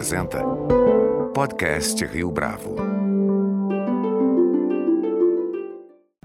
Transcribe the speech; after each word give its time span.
apresenta 0.00 0.42
Podcast 1.34 2.02
Rio 2.06 2.30
Bravo. 2.30 2.74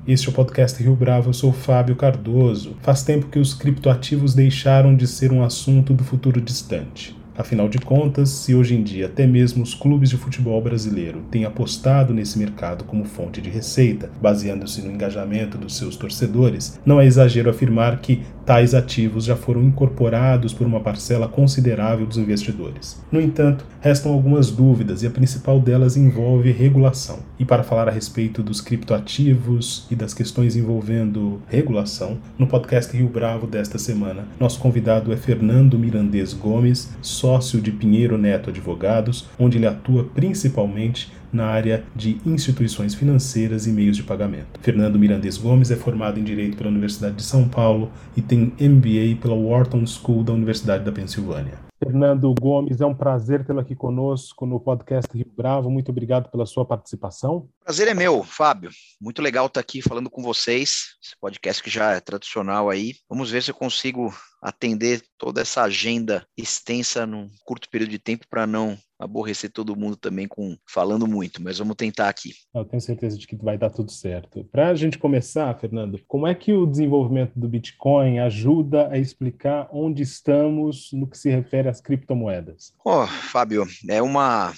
Este 0.08 0.28
é 0.28 0.32
o 0.32 0.34
podcast 0.34 0.82
Rio 0.82 0.96
Bravo, 0.96 1.32
eu 1.32 1.34
sou 1.34 1.52
Fábio 1.52 1.94
Cardoso. 1.98 2.78
Faz 2.82 3.04
tempo 3.04 3.28
que 3.28 3.38
os 3.38 3.54
criptoativos 3.54 4.34
deixaram 4.34 4.96
de 4.96 5.06
ser 5.06 5.34
um 5.34 5.44
assunto 5.44 5.94
do 5.94 6.06
futuro 6.06 6.40
distante. 6.40 7.18
Afinal 7.38 7.68
de 7.68 7.80
contas, 7.80 8.30
se 8.30 8.56
hoje 8.56 8.76
em 8.76 8.82
dia 8.82 9.08
até 9.08 9.28
mesmo 9.28 9.62
os 9.62 9.74
clubes 9.74 10.10
de 10.10 10.18
futebol 10.18 10.62
brasileiro 10.62 11.22
têm 11.30 11.44
apostado 11.44 12.14
nesse 12.14 12.40
mercado 12.40 12.86
como 12.86 13.04
fonte 13.04 13.42
de 13.42 13.50
receita, 13.50 14.10
baseando-se 14.22 14.82
no 14.82 14.92
engajamento 14.92 15.58
dos 15.58 15.76
seus 15.76 15.98
torcedores, 15.98 16.80
não 16.86 17.00
é 17.00 17.06
exagero 17.06 17.50
afirmar 17.50 18.00
que 18.00 18.22
tais 18.46 18.74
ativos 18.74 19.26
já 19.26 19.36
foram 19.36 19.64
incorporados 19.64 20.54
por 20.54 20.66
uma 20.66 20.80
parcela 20.80 21.28
considerável 21.28 22.06
dos 22.06 22.18
investidores. 22.18 23.04
No 23.12 23.20
entanto, 23.20 23.66
restam 23.82 24.14
algumas 24.14 24.52
dúvidas 24.52 25.04
e 25.04 25.08
a 25.08 25.12
principal 25.12 25.60
delas 25.60 25.98
envolve 25.98 26.52
regulação. 26.52 27.20
E 27.40 27.44
para 27.44 27.64
falar 27.64 27.90
a 27.90 27.92
respeito 27.92 28.44
dos 28.44 28.62
criptoativos 28.62 29.88
e 29.90 29.96
das 29.96 30.14
questões 30.14 30.56
envolvendo 30.56 31.42
regulação, 31.48 32.20
no 32.38 32.48
podcast 32.48 32.96
Rio 32.96 33.10
Bravo 33.10 33.48
desta 33.48 33.78
semana, 33.78 34.28
nosso 34.40 34.60
convidado 34.60 35.12
é 35.12 35.18
Fernando 35.18 35.78
Mirandês 35.78 36.32
Gomes, 36.34 36.90
sócio 37.26 37.60
de 37.60 37.72
Pinheiro 37.72 38.20
Neto 38.20 38.52
Advogados, 38.52 39.26
onde 39.40 39.58
ele 39.58 39.66
atua 39.66 40.04
principalmente 40.14 41.12
na 41.34 41.48
área 41.48 41.84
de 41.96 42.18
instituições 42.24 42.94
financeiras 42.94 43.66
e 43.66 43.72
meios 43.72 43.98
de 43.98 44.04
pagamento. 44.04 44.60
Fernando 44.62 45.00
Mirandês 45.00 45.36
Gomes 45.36 45.72
é 45.72 45.76
formado 45.76 46.20
em 46.20 46.24
Direito 46.24 46.56
pela 46.56 46.70
Universidade 46.70 47.16
de 47.16 47.24
São 47.24 47.50
Paulo 47.50 47.90
e 48.16 48.22
tem 48.22 48.54
MBA 48.62 49.20
pela 49.20 49.34
Wharton 49.34 49.88
School 49.88 50.24
da 50.24 50.34
Universidade 50.34 50.84
da 50.84 50.92
Pensilvânia. 50.92 51.65
Fernando 51.78 52.34
Gomes, 52.40 52.80
é 52.80 52.86
um 52.86 52.96
prazer 52.96 53.46
tê-lo 53.46 53.60
aqui 53.60 53.76
conosco 53.76 54.46
no 54.46 54.60
podcast 54.60 55.16
Rio 55.16 55.32
Bravo. 55.36 55.70
Muito 55.70 55.90
obrigado 55.92 56.32
pela 56.32 56.46
sua 56.46 56.66
participação. 56.66 57.50
Prazer 57.64 57.90
é 57.90 57.94
meu, 57.94 58.24
Fábio. 58.24 58.70
Muito 59.00 59.22
legal 59.22 59.48
estar 59.48 59.60
aqui 59.60 59.82
falando 59.82 60.10
com 60.10 60.24
vocês. 60.24 60.96
Esse 61.04 61.16
podcast 61.20 61.62
que 61.62 61.70
já 61.70 61.92
é 61.92 62.00
tradicional 62.00 62.70
aí. 62.70 62.94
Vamos 63.10 63.30
ver 63.30 63.44
se 63.44 63.52
eu 63.52 63.56
consigo 63.56 64.14
atender 64.42 65.04
toda 65.18 65.42
essa 65.42 65.64
agenda 65.64 66.26
extensa 66.38 67.06
num 67.06 67.30
curto 67.44 67.70
período 67.70 67.90
de 67.90 68.00
tempo 68.00 68.26
para 68.30 68.48
não 68.48 68.78
aborrecer 69.00 69.52
todo 69.52 69.76
mundo 69.76 69.96
também 69.96 70.28
com 70.28 70.58
falando 70.66 71.08
muito, 71.08 71.42
mas 71.42 71.58
vamos 71.58 71.76
tentar 71.76 72.10
aqui. 72.10 72.34
Eu 72.54 72.66
tenho 72.66 72.82
certeza 72.82 73.18
de 73.18 73.28
que 73.28 73.36
vai 73.36 73.58
dar 73.58 73.70
tudo 73.70 73.92
certo. 73.92 74.44
Para 74.46 74.70
a 74.70 74.76
gente 74.76 74.98
começar, 74.98 75.54
Fernando, 75.60 76.00
como 76.08 76.28
é 76.28 76.34
que 76.34 76.54
o 76.54 76.66
desenvolvimento 76.66 77.38
do 77.38 77.48
Bitcoin 77.48 78.20
ajuda 78.20 78.90
a 78.90 78.98
explicar 78.98 79.68
onde 79.72 80.04
estamos 80.04 80.92
no 80.94 81.08
que 81.08 81.18
se 81.18 81.30
refere 81.30 81.68
às 81.68 81.82
criptomoedas? 81.82 82.74
Oh, 82.84 83.06
Fábio, 83.06 83.66
é 83.90 84.02
uma 84.02 84.54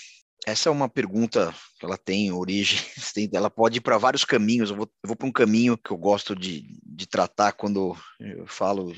essa 0.46 0.70
é 0.70 0.72
uma 0.72 0.88
pergunta 0.88 1.54
que 1.80 1.86
ela 1.86 1.98
tem 1.98 2.32
origem, 2.32 2.80
ela 3.34 3.50
pode 3.50 3.78
ir 3.78 3.82
para 3.82 3.98
vários 3.98 4.24
caminhos. 4.26 4.70
Eu 4.70 4.78
vou, 4.78 4.90
vou 5.06 5.16
para 5.16 5.28
um 5.28 5.32
caminho 5.32 5.78
que 5.78 5.92
eu 5.92 5.98
gosto 5.98 6.36
de, 6.36 6.66
de 6.86 7.06
tratar 7.06 7.52
quando 7.52 7.96
eu 8.20 8.48
falo, 8.48 8.94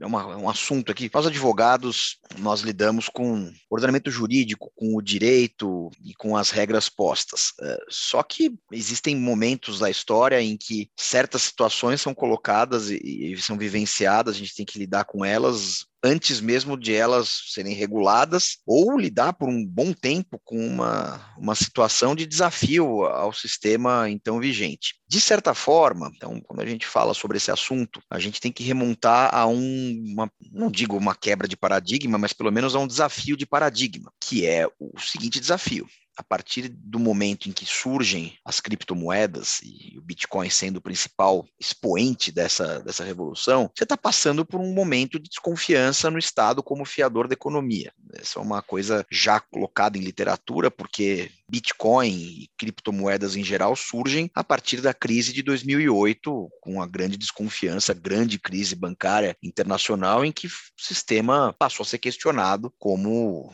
é, 0.00 0.06
uma, 0.06 0.20
é 0.20 0.36
um 0.36 0.48
assunto 0.48 0.92
aqui. 0.92 1.10
Nós 1.12 1.26
advogados, 1.26 2.18
nós 2.38 2.60
lidamos 2.60 3.08
com 3.08 3.52
ordenamento 3.70 4.10
jurídico, 4.10 4.70
com 4.74 4.94
o 4.96 5.02
direito 5.02 5.90
e 6.04 6.14
com 6.14 6.36
as 6.36 6.50
regras 6.50 6.88
postas. 6.88 7.52
É, 7.60 7.78
só 7.88 8.22
que 8.22 8.54
existem 8.70 9.16
momentos 9.16 9.78
da 9.78 9.90
história 9.90 10.40
em 10.40 10.56
que 10.56 10.90
certas 10.96 11.42
situações 11.42 12.00
são 12.00 12.14
colocadas 12.14 12.90
e, 12.90 13.32
e 13.32 13.36
são 13.40 13.56
vivenciadas, 13.56 14.36
a 14.36 14.38
gente 14.38 14.54
tem 14.54 14.66
que 14.66 14.78
lidar 14.78 15.04
com 15.04 15.24
elas 15.24 15.86
antes 16.02 16.40
mesmo 16.40 16.76
de 16.76 16.94
elas 16.94 17.42
serem 17.48 17.74
reguladas, 17.74 18.58
ou 18.66 18.98
lidar 18.98 19.32
por 19.34 19.48
um 19.48 19.64
bom 19.64 19.92
tempo 19.92 20.40
com 20.44 20.58
uma, 20.58 21.34
uma 21.38 21.54
situação 21.54 22.14
de 22.14 22.26
desafio 22.26 23.04
ao 23.04 23.32
sistema 23.32 24.08
então 24.10 24.40
vigente. 24.40 24.94
De 25.08 25.20
certa 25.20 25.54
forma, 25.54 26.10
então, 26.14 26.40
quando 26.40 26.60
a 26.60 26.66
gente 26.66 26.86
fala 26.86 27.14
sobre 27.14 27.36
esse 27.36 27.50
assunto, 27.50 28.00
a 28.10 28.18
gente 28.18 28.40
tem 28.40 28.50
que 28.50 28.64
remontar 28.64 29.34
a 29.34 29.46
um, 29.46 30.04
uma, 30.12 30.30
não 30.50 30.70
digo 30.70 30.96
uma 30.96 31.14
quebra 31.14 31.46
de 31.46 31.56
paradigma, 31.56 32.18
mas 32.18 32.32
pelo 32.32 32.50
menos 32.50 32.74
a 32.74 32.78
um 32.78 32.86
desafio 32.86 33.36
de 33.36 33.46
paradigma, 33.46 34.12
que 34.20 34.46
é 34.46 34.66
o 34.78 34.98
seguinte 34.98 35.38
desafio 35.38 35.86
a 36.16 36.22
partir 36.22 36.68
do 36.68 36.98
momento 36.98 37.48
em 37.48 37.52
que 37.52 37.64
surgem 37.64 38.36
as 38.44 38.60
criptomoedas 38.60 39.60
e 39.62 39.98
o 39.98 40.02
Bitcoin 40.02 40.50
sendo 40.50 40.76
o 40.76 40.82
principal 40.82 41.46
expoente 41.58 42.30
dessa, 42.30 42.80
dessa 42.80 43.04
revolução, 43.04 43.70
você 43.74 43.84
está 43.84 43.96
passando 43.96 44.44
por 44.44 44.60
um 44.60 44.72
momento 44.72 45.18
de 45.18 45.28
desconfiança 45.28 46.10
no 46.10 46.18
Estado 46.18 46.62
como 46.62 46.84
fiador 46.84 47.28
da 47.28 47.34
economia. 47.34 47.92
Essa 48.14 48.38
é 48.38 48.42
uma 48.42 48.62
coisa 48.62 49.06
já 49.10 49.40
colocada 49.40 49.96
em 49.96 50.02
literatura, 50.02 50.70
porque 50.70 51.30
Bitcoin 51.48 52.10
e 52.10 52.50
criptomoedas 52.56 53.36
em 53.36 53.44
geral 53.44 53.76
surgem 53.76 54.30
a 54.34 54.42
partir 54.42 54.80
da 54.80 54.94
crise 54.94 55.32
de 55.32 55.42
2008, 55.42 56.48
com 56.60 56.80
a 56.80 56.86
grande 56.86 57.16
desconfiança, 57.16 57.92
grande 57.94 58.38
crise 58.38 58.74
bancária 58.74 59.36
internacional, 59.42 60.24
em 60.24 60.32
que 60.32 60.46
o 60.46 60.50
sistema 60.78 61.54
passou 61.58 61.84
a 61.84 61.86
ser 61.86 61.98
questionado 61.98 62.72
como 62.78 63.52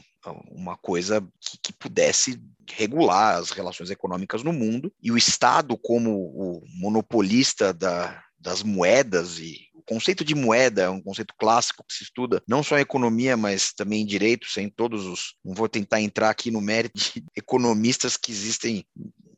uma 0.50 0.76
coisa 0.76 1.20
que, 1.40 1.58
que, 1.62 1.72
pudesse 1.72 2.40
regular 2.70 3.36
as 3.36 3.50
relações 3.50 3.90
econômicas 3.90 4.42
no 4.42 4.52
mundo, 4.52 4.92
e 5.02 5.10
o 5.10 5.16
Estado, 5.16 5.76
como 5.76 6.10
o 6.10 6.62
monopolista 6.80 7.72
da, 7.72 8.22
das 8.38 8.62
moedas 8.62 9.38
e 9.38 9.68
o 9.74 9.82
conceito 9.82 10.24
de 10.24 10.34
moeda 10.34 10.82
é 10.82 10.90
um 10.90 11.00
conceito 11.00 11.34
clássico 11.38 11.84
que 11.86 11.94
se 11.94 12.04
estuda 12.04 12.42
não 12.46 12.62
só 12.62 12.78
em 12.78 12.82
economia, 12.82 13.36
mas 13.36 13.72
também 13.72 14.02
em 14.02 14.06
direito, 14.06 14.46
sem 14.50 14.68
todos 14.68 15.06
os. 15.06 15.34
Não 15.44 15.54
vou 15.54 15.68
tentar 15.68 16.00
entrar 16.00 16.30
aqui 16.30 16.50
no 16.50 16.60
mérito 16.60 16.98
de 16.98 17.24
economistas 17.34 18.16
que 18.16 18.30
existem 18.30 18.84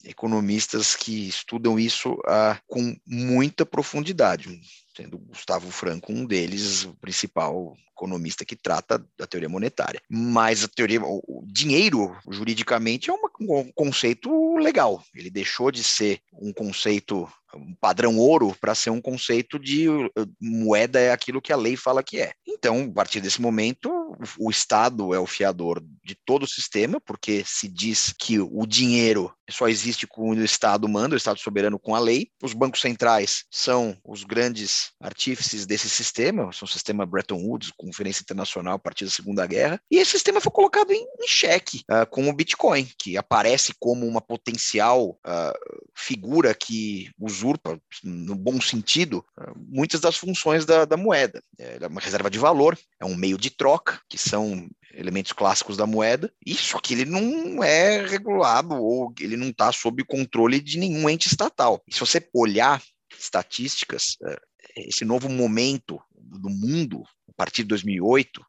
economistas 0.04 0.96
que 0.96 1.28
estudam 1.28 1.78
isso 1.78 2.16
ah, 2.26 2.58
com 2.66 2.96
muita 3.06 3.66
profundidade 3.66 4.60
sendo 4.96 5.18
Gustavo 5.18 5.70
Franco 5.70 6.12
um 6.12 6.24
deles, 6.24 6.84
o 6.84 6.94
principal 6.94 7.76
economista 8.00 8.44
que 8.44 8.56
trata 8.56 9.04
da 9.18 9.26
teoria 9.26 9.48
monetária. 9.48 10.00
Mas 10.08 10.64
a 10.64 10.68
teoria, 10.68 11.00
o 11.02 11.44
dinheiro, 11.46 12.16
juridicamente, 12.30 13.10
é 13.10 13.12
um 13.12 13.70
conceito 13.74 14.56
legal. 14.56 15.02
Ele 15.14 15.30
deixou 15.30 15.70
de 15.70 15.84
ser 15.84 16.20
um 16.32 16.52
conceito 16.52 17.28
um 17.54 17.74
padrão 17.80 18.16
ouro 18.16 18.56
para 18.60 18.74
ser 18.74 18.90
um 18.90 19.00
conceito 19.00 19.58
de 19.58 19.88
uh, 19.88 20.10
moeda 20.40 21.00
é 21.00 21.10
aquilo 21.10 21.42
que 21.42 21.52
a 21.52 21.56
lei 21.56 21.76
fala 21.76 22.02
que 22.02 22.20
é. 22.20 22.32
Então, 22.46 22.88
a 22.90 22.94
partir 22.94 23.20
desse 23.20 23.40
momento, 23.40 23.90
o 24.38 24.50
Estado 24.50 25.14
é 25.14 25.18
o 25.18 25.26
fiador 25.26 25.82
de 26.04 26.14
todo 26.24 26.44
o 26.44 26.48
sistema, 26.48 27.00
porque 27.00 27.42
se 27.46 27.68
diz 27.68 28.14
que 28.16 28.38
o 28.38 28.66
dinheiro 28.66 29.32
só 29.50 29.68
existe 29.68 30.06
quando 30.06 30.38
o 30.38 30.44
Estado 30.44 30.88
manda, 30.88 31.14
o 31.14 31.18
Estado 31.18 31.40
soberano 31.40 31.78
com 31.78 31.94
a 31.94 31.98
lei. 31.98 32.28
Os 32.42 32.52
bancos 32.52 32.80
centrais 32.80 33.44
são 33.50 33.96
os 34.04 34.22
grandes 34.22 34.79
artífices 35.00 35.66
desse 35.66 35.88
sistema, 35.88 36.48
o 36.48 36.66
sistema 36.66 37.06
Bretton 37.06 37.36
Woods, 37.36 37.72
Conferência 37.76 38.22
Internacional 38.22 38.74
a 38.74 38.78
partir 38.78 39.04
da 39.04 39.10
Segunda 39.10 39.46
Guerra, 39.46 39.80
e 39.90 39.98
esse 39.98 40.12
sistema 40.12 40.40
foi 40.40 40.52
colocado 40.52 40.92
em, 40.92 41.02
em 41.02 41.28
xeque 41.28 41.82
uh, 41.90 42.06
com 42.08 42.28
o 42.28 42.32
Bitcoin, 42.32 42.88
que 42.98 43.16
aparece 43.16 43.72
como 43.78 44.06
uma 44.06 44.20
potencial 44.20 45.10
uh, 45.26 45.90
figura 45.94 46.54
que 46.54 47.10
usurpa, 47.18 47.80
no 48.02 48.34
bom 48.34 48.60
sentido, 48.60 49.24
uh, 49.38 49.52
muitas 49.56 50.00
das 50.00 50.16
funções 50.16 50.64
da, 50.64 50.84
da 50.84 50.96
moeda. 50.96 51.42
É 51.58 51.86
uma 51.86 52.00
reserva 52.00 52.30
de 52.30 52.38
valor, 52.38 52.78
é 53.00 53.04
um 53.04 53.16
meio 53.16 53.38
de 53.38 53.50
troca, 53.50 54.00
que 54.08 54.18
são 54.18 54.68
elementos 54.94 55.32
clássicos 55.32 55.76
da 55.76 55.86
moeda, 55.86 56.32
isso 56.44 56.78
que 56.80 56.94
ele 56.94 57.04
não 57.04 57.62
é 57.62 58.04
regulado 58.06 58.74
ou 58.74 59.12
ele 59.20 59.36
não 59.36 59.48
está 59.48 59.72
sob 59.72 60.04
controle 60.04 60.60
de 60.60 60.78
nenhum 60.78 61.08
ente 61.08 61.28
estatal. 61.28 61.82
E 61.86 61.94
se 61.94 62.00
você 62.00 62.26
olhar 62.34 62.82
estatísticas, 63.18 64.16
é, 64.24 64.40
esse 64.88 65.04
novo 65.04 65.28
momento 65.28 66.00
do 66.14 66.48
mundo, 66.48 67.02
a 67.28 67.32
partir 67.36 67.62
de 67.62 67.68
2008, 67.68 68.44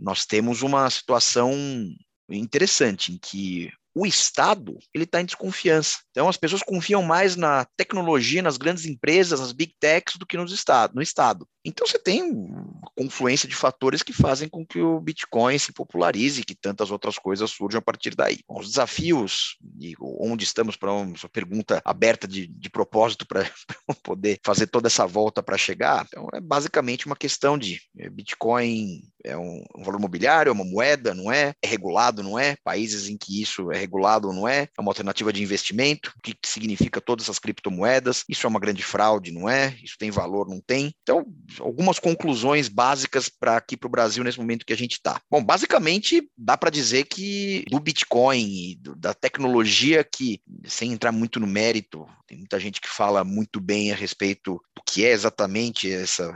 nós 0.00 0.26
temos 0.26 0.62
uma 0.62 0.88
situação 0.90 1.52
interessante 2.28 3.12
em 3.12 3.18
que 3.18 3.70
o 3.94 4.06
Estado 4.06 4.78
ele 4.94 5.04
está 5.04 5.20
em 5.20 5.24
desconfiança. 5.24 5.98
Então 6.10 6.28
as 6.28 6.36
pessoas 6.36 6.62
confiam 6.62 7.02
mais 7.02 7.36
na 7.36 7.66
tecnologia, 7.76 8.42
nas 8.42 8.56
grandes 8.56 8.86
empresas, 8.86 9.40
nas 9.40 9.52
big 9.52 9.74
techs 9.78 10.16
do 10.16 10.26
que 10.26 10.36
estado, 10.36 10.94
no 10.94 11.02
Estado. 11.02 11.46
Então 11.64 11.86
você 11.86 11.98
tem 11.98 12.22
uma 12.22 12.90
confluência 12.96 13.48
de 13.48 13.54
fatores 13.54 14.02
que 14.02 14.12
fazem 14.12 14.48
com 14.48 14.66
que 14.66 14.80
o 14.80 15.00
Bitcoin 15.00 15.58
se 15.58 15.72
popularize 15.72 16.44
que 16.44 16.54
tantas 16.54 16.90
outras 16.90 17.18
coisas 17.18 17.50
surjam 17.50 17.78
a 17.78 17.82
partir 17.82 18.14
daí. 18.14 18.40
Os 18.48 18.68
desafios 18.68 19.56
e 19.80 19.94
onde 20.00 20.44
estamos 20.44 20.76
para 20.76 20.92
uma 20.92 21.14
pergunta 21.32 21.80
aberta 21.84 22.26
de, 22.26 22.46
de 22.46 22.70
propósito 22.70 23.26
para 23.26 23.48
poder 24.02 24.40
fazer 24.44 24.66
toda 24.66 24.88
essa 24.88 25.06
volta 25.06 25.42
para 25.42 25.56
chegar, 25.56 26.06
então 26.08 26.28
é 26.32 26.40
basicamente 26.40 27.06
uma 27.06 27.16
questão 27.16 27.56
de 27.56 27.80
eh, 27.98 28.10
Bitcoin 28.10 29.02
é 29.24 29.36
um, 29.36 29.64
um, 29.76 29.82
valor 29.82 30.00
mobiliário, 30.00 30.50
é 30.50 30.52
uma 30.52 30.64
moeda, 30.64 31.14
não 31.14 31.30
é? 31.30 31.54
É 31.62 31.66
regulado, 31.66 32.22
não 32.22 32.38
é? 32.38 32.56
Países 32.64 33.08
em 33.08 33.16
que 33.16 33.40
isso 33.40 33.70
é 33.70 33.78
regulado, 33.78 34.32
não 34.32 34.48
é? 34.48 34.68
É 34.76 34.80
uma 34.80 34.90
alternativa 34.90 35.32
de 35.32 35.42
investimento? 35.42 36.12
O 36.16 36.20
que, 36.22 36.34
que 36.34 36.48
significa 36.48 37.00
todas 37.00 37.26
essas 37.26 37.38
criptomoedas? 37.38 38.24
Isso 38.28 38.46
é 38.46 38.50
uma 38.50 38.60
grande 38.60 38.82
fraude, 38.82 39.32
não 39.32 39.48
é? 39.48 39.76
Isso 39.82 39.96
tem 39.98 40.10
valor, 40.10 40.48
não 40.48 40.60
tem? 40.60 40.92
Então, 41.02 41.24
algumas 41.60 41.98
conclusões 41.98 42.68
básicas 42.68 43.28
para 43.28 43.56
aqui 43.56 43.76
para 43.76 43.86
o 43.86 43.90
Brasil 43.90 44.24
nesse 44.24 44.38
momento 44.38 44.66
que 44.66 44.72
a 44.72 44.76
gente 44.76 44.92
está. 44.92 45.20
Bom, 45.30 45.42
basicamente 45.42 46.28
dá 46.36 46.56
para 46.56 46.70
dizer 46.70 47.04
que 47.04 47.64
do 47.70 47.80
Bitcoin 47.80 48.76
do, 48.80 48.94
da 48.94 49.14
tecnologia 49.14 50.04
que, 50.04 50.40
sem 50.66 50.92
entrar 50.92 51.12
muito 51.12 51.38
no 51.38 51.46
mérito, 51.46 52.06
tem 52.26 52.38
muita 52.38 52.58
gente 52.58 52.80
que 52.80 52.88
fala 52.88 53.24
muito 53.24 53.60
bem 53.60 53.92
a 53.92 53.94
respeito 53.94 54.60
do 54.74 54.82
que 54.86 55.04
é 55.04 55.10
exatamente 55.10 55.92
essa, 55.92 56.32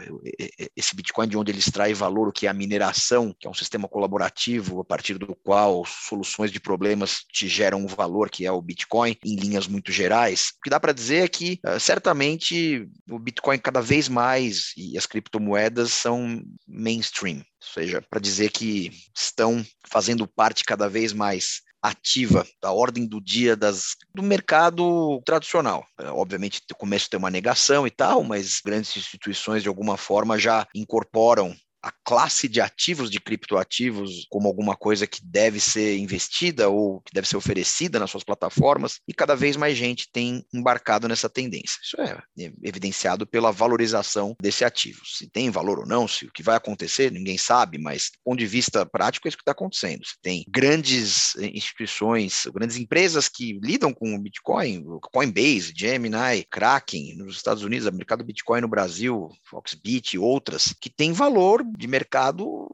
esse 0.76 0.94
Bitcoin, 0.94 1.26
de 1.26 1.38
onde 1.38 1.50
ele 1.50 1.58
extrai 1.58 1.94
valor, 1.94 2.28
o 2.28 2.32
que 2.32 2.46
é 2.46 2.50
a 2.50 2.54
mineração, 2.54 3.34
que 3.38 3.46
é 3.46 3.50
um 3.50 3.54
sistema 3.54 3.88
colaborativo 3.88 4.80
a 4.80 4.84
partir 4.84 5.16
do 5.16 5.34
qual 5.42 5.84
soluções 5.86 6.52
de 6.52 6.60
problemas 6.60 7.24
te 7.32 7.48
geram 7.48 7.80
um 7.80 7.86
valor, 7.86 8.28
que 8.28 8.44
é 8.44 8.52
o 8.52 8.60
Bitcoin, 8.60 9.16
em 9.24 9.36
linhas 9.36 9.66
muito 9.66 9.90
gerais. 9.90 10.52
O 10.58 10.62
que 10.64 10.70
dá 10.70 10.78
para 10.78 10.92
dizer 10.92 11.24
é 11.24 11.28
que, 11.28 11.58
uh, 11.66 11.80
certamente, 11.80 12.86
o 13.10 13.18
Bitcoin 13.18 13.58
cada 13.58 13.80
vez 13.80 14.08
mais 14.08 14.72
e 14.76 14.98
as 14.98 15.05
criptomoedas 15.06 15.92
são 15.92 16.42
mainstream, 16.66 17.38
ou 17.38 17.72
seja, 17.74 18.02
para 18.02 18.20
dizer 18.20 18.50
que 18.50 18.90
estão 19.16 19.64
fazendo 19.88 20.26
parte 20.26 20.64
cada 20.64 20.88
vez 20.88 21.12
mais 21.12 21.62
ativa 21.82 22.46
da 22.60 22.72
ordem 22.72 23.06
do 23.06 23.20
dia 23.20 23.54
das, 23.56 23.94
do 24.14 24.22
mercado 24.22 25.20
tradicional. 25.24 25.86
É, 26.00 26.08
obviamente, 26.10 26.62
começa 26.76 27.06
a 27.06 27.10
ter 27.10 27.16
uma 27.16 27.30
negação 27.30 27.86
e 27.86 27.90
tal, 27.90 28.24
mas 28.24 28.60
grandes 28.64 28.96
instituições, 28.96 29.62
de 29.62 29.68
alguma 29.68 29.96
forma, 29.96 30.38
já 30.38 30.66
incorporam 30.74 31.54
a 31.86 31.92
classe 32.04 32.48
de 32.48 32.60
ativos, 32.60 33.08
de 33.08 33.20
criptoativos, 33.20 34.26
como 34.28 34.48
alguma 34.48 34.74
coisa 34.74 35.06
que 35.06 35.24
deve 35.24 35.60
ser 35.60 35.96
investida 35.98 36.68
ou 36.68 37.00
que 37.00 37.14
deve 37.14 37.28
ser 37.28 37.36
oferecida 37.36 38.00
nas 38.00 38.10
suas 38.10 38.24
plataformas, 38.24 38.98
e 39.06 39.14
cada 39.14 39.36
vez 39.36 39.56
mais 39.56 39.78
gente 39.78 40.10
tem 40.12 40.44
embarcado 40.52 41.06
nessa 41.06 41.30
tendência. 41.30 41.78
Isso 41.80 42.00
é 42.00 42.20
evidenciado 42.60 43.24
pela 43.24 43.52
valorização 43.52 44.34
desse 44.42 44.64
ativo. 44.64 45.00
Se 45.06 45.28
tem 45.28 45.48
valor 45.48 45.78
ou 45.78 45.86
não, 45.86 46.08
se 46.08 46.26
o 46.26 46.32
que 46.32 46.42
vai 46.42 46.56
acontecer, 46.56 47.12
ninguém 47.12 47.38
sabe, 47.38 47.78
mas 47.78 48.10
do 48.12 48.18
ponto 48.24 48.38
de 48.40 48.46
vista 48.46 48.84
prático 48.84 49.26
é 49.26 49.28
isso 49.28 49.36
que 49.36 49.42
está 49.42 49.52
acontecendo. 49.52 50.04
Você 50.04 50.16
tem 50.20 50.44
grandes 50.48 51.36
instituições, 51.36 52.46
grandes 52.52 52.76
empresas 52.76 53.28
que 53.28 53.60
lidam 53.62 53.94
com 53.94 54.12
o 54.12 54.18
Bitcoin, 54.18 54.84
Coinbase, 55.12 55.72
Gemini, 55.76 56.44
Kraken 56.50 57.14
nos 57.16 57.36
Estados 57.36 57.62
Unidos, 57.62 57.86
o 57.86 57.92
mercado 57.92 58.24
Bitcoin 58.24 58.62
no 58.62 58.68
Brasil, 58.68 59.28
Foxbit 59.44 60.16
e 60.16 60.18
outras, 60.18 60.74
que 60.80 60.90
têm 60.90 61.12
valor 61.12 61.62
de 61.76 61.86
mercado 61.86 62.68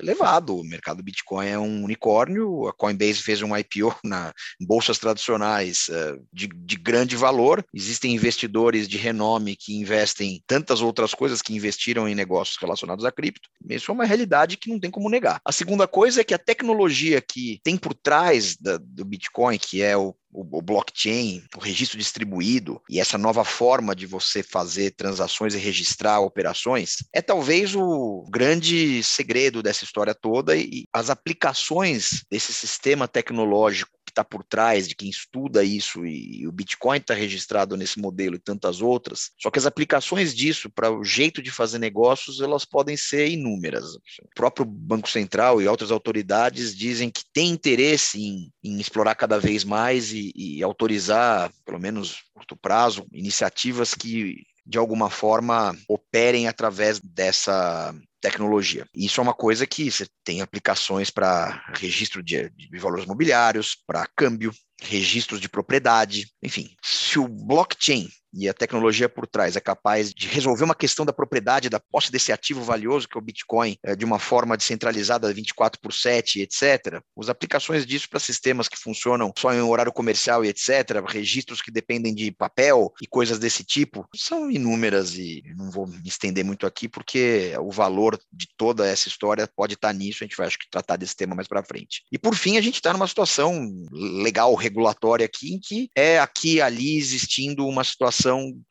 elevado. 0.00 0.56
O 0.56 0.64
mercado 0.64 1.02
Bitcoin 1.02 1.46
é 1.46 1.58
um 1.58 1.84
unicórnio, 1.84 2.68
a 2.68 2.72
Coinbase 2.72 3.22
fez 3.22 3.42
um 3.42 3.56
IPO 3.56 3.94
na 4.04 4.32
bolsas 4.60 4.98
tradicionais 4.98 5.88
uh, 5.88 6.22
de, 6.32 6.46
de 6.46 6.76
grande 6.76 7.16
valor. 7.16 7.64
Existem 7.74 8.14
investidores 8.14 8.88
de 8.88 8.96
renome 8.96 9.56
que 9.56 9.76
investem 9.76 10.42
tantas 10.46 10.80
outras 10.80 11.14
coisas 11.14 11.42
que 11.42 11.54
investiram 11.54 12.08
em 12.08 12.14
negócios 12.14 12.56
relacionados 12.60 13.04
a 13.04 13.12
cripto. 13.12 13.48
Isso 13.68 13.90
é 13.90 13.94
uma 13.94 14.04
realidade 14.04 14.56
que 14.56 14.70
não 14.70 14.78
tem 14.78 14.90
como 14.90 15.10
negar. 15.10 15.40
A 15.44 15.52
segunda 15.52 15.86
coisa 15.86 16.20
é 16.20 16.24
que 16.24 16.34
a 16.34 16.38
tecnologia 16.38 17.20
que 17.20 17.60
tem 17.62 17.76
por 17.76 17.94
trás 17.94 18.56
da, 18.56 18.78
do 18.78 19.04
Bitcoin, 19.04 19.58
que 19.58 19.82
é 19.82 19.96
o 19.96 20.14
o, 20.36 20.62
blockchain, 20.62 21.42
o 21.56 21.60
registro 21.60 21.96
distribuído 21.96 22.80
e 22.90 23.00
essa 23.00 23.16
nova 23.16 23.44
forma 23.44 23.96
de 23.96 24.06
você 24.06 24.42
fazer 24.42 24.90
transações 24.92 25.54
e 25.54 25.58
registrar 25.58 26.20
operações 26.20 26.96
é 27.12 27.22
talvez 27.22 27.74
o 27.74 28.26
grande 28.30 29.02
segredo 29.02 29.62
dessa 29.62 29.84
história 29.84 30.14
toda 30.14 30.56
e 30.56 30.86
as 30.92 31.08
aplicações 31.08 32.24
desse 32.30 32.52
sistema 32.52 33.08
tecnológico 33.08 33.95
está 34.16 34.24
por 34.24 34.42
trás, 34.42 34.88
de 34.88 34.94
quem 34.94 35.10
estuda 35.10 35.62
isso, 35.62 36.06
e, 36.06 36.46
o 36.46 36.52
Bitcoin 36.52 36.96
está 36.96 37.12
registrado 37.12 37.76
nesse 37.76 38.00
modelo 38.00 38.36
e 38.36 38.38
tantas 38.38 38.80
outras. 38.80 39.30
Só 39.38 39.50
que 39.50 39.58
as 39.58 39.66
aplicações 39.66 40.34
disso 40.34 40.70
para 40.70 40.90
o 40.90 41.04
jeito 41.04 41.42
de 41.42 41.50
fazer 41.50 41.78
negócios, 41.78 42.40
elas 42.40 42.64
podem 42.64 42.96
ser 42.96 43.28
inúmeras. 43.28 43.94
O 43.94 44.28
próprio 44.34 44.64
Banco 44.64 45.10
Central 45.10 45.60
e 45.60 45.68
outras 45.68 45.90
autoridades 45.90 46.74
dizem 46.74 47.10
que 47.10 47.22
tem 47.32 47.50
interesse 47.50 48.18
em, 48.18 48.50
em 48.64 48.80
explorar 48.80 49.14
cada 49.14 49.38
vez 49.38 49.62
mais 49.64 50.12
e, 50.12 50.32
e 50.34 50.62
autorizar, 50.62 51.52
pelo 51.64 51.78
menos 51.78 52.22
curto 52.32 52.56
prazo, 52.56 53.06
iniciativas 53.12 53.92
que 53.92 54.46
de 54.66 54.78
alguma 54.78 55.08
forma 55.08 55.76
operem 55.88 56.48
através 56.48 56.98
dessa 57.00 57.94
tecnologia. 58.20 58.86
Isso 58.94 59.20
é 59.20 59.22
uma 59.22 59.34
coisa 59.34 59.66
que 59.66 59.90
você 59.90 60.06
tem 60.24 60.40
aplicações 60.40 61.10
para 61.10 61.62
registro 61.74 62.22
de, 62.22 62.50
de 62.50 62.78
valores 62.78 63.06
mobiliários, 63.06 63.76
para 63.86 64.08
câmbio, 64.16 64.52
registros 64.82 65.40
de 65.40 65.48
propriedade, 65.48 66.28
enfim. 66.42 66.74
Se 66.82 67.18
o 67.18 67.28
blockchain 67.28 68.08
e 68.32 68.48
a 68.48 68.54
tecnologia 68.54 69.08
por 69.08 69.26
trás 69.26 69.56
é 69.56 69.60
capaz 69.60 70.12
de 70.12 70.28
resolver 70.28 70.64
uma 70.64 70.74
questão 70.74 71.04
da 71.04 71.12
propriedade, 71.12 71.68
da 71.68 71.80
posse 71.80 72.10
desse 72.10 72.32
ativo 72.32 72.62
valioso 72.62 73.08
que 73.08 73.16
é 73.16 73.20
o 73.20 73.24
Bitcoin, 73.24 73.76
é, 73.82 73.94
de 73.94 74.04
uma 74.04 74.18
forma 74.18 74.56
descentralizada, 74.56 75.32
24 75.32 75.80
por 75.80 75.92
7, 75.92 76.40
etc. 76.40 77.00
As 77.18 77.28
aplicações 77.28 77.86
disso 77.86 78.08
para 78.08 78.20
sistemas 78.20 78.68
que 78.68 78.78
funcionam 78.78 79.32
só 79.36 79.52
em 79.52 79.60
horário 79.60 79.92
comercial 79.92 80.44
e 80.44 80.48
etc., 80.48 81.02
registros 81.06 81.62
que 81.62 81.70
dependem 81.70 82.14
de 82.14 82.30
papel 82.32 82.92
e 83.00 83.06
coisas 83.06 83.38
desse 83.38 83.64
tipo, 83.64 84.06
são 84.14 84.50
inúmeras 84.50 85.14
e 85.16 85.42
não 85.56 85.70
vou 85.70 85.86
me 85.86 86.06
estender 86.06 86.44
muito 86.44 86.66
aqui 86.66 86.88
porque 86.88 87.52
o 87.60 87.70
valor 87.70 88.18
de 88.32 88.46
toda 88.56 88.86
essa 88.86 89.08
história 89.08 89.48
pode 89.54 89.74
estar 89.74 89.92
nisso, 89.92 90.22
a 90.22 90.26
gente 90.26 90.36
vai 90.36 90.46
acho 90.46 90.58
que 90.58 90.70
tratar 90.70 90.96
desse 90.96 91.16
tema 91.16 91.34
mais 91.34 91.48
para 91.48 91.64
frente. 91.64 92.04
E 92.10 92.18
por 92.18 92.34
fim, 92.34 92.56
a 92.56 92.60
gente 92.60 92.76
está 92.76 92.92
numa 92.92 93.06
situação 93.06 93.68
legal, 93.90 94.54
regulatória 94.54 95.26
aqui, 95.26 95.54
em 95.54 95.58
que 95.58 95.90
é 95.94 96.18
aqui 96.18 96.60
ali 96.60 96.96
existindo 96.96 97.66
uma 97.66 97.84
situação 97.84 98.15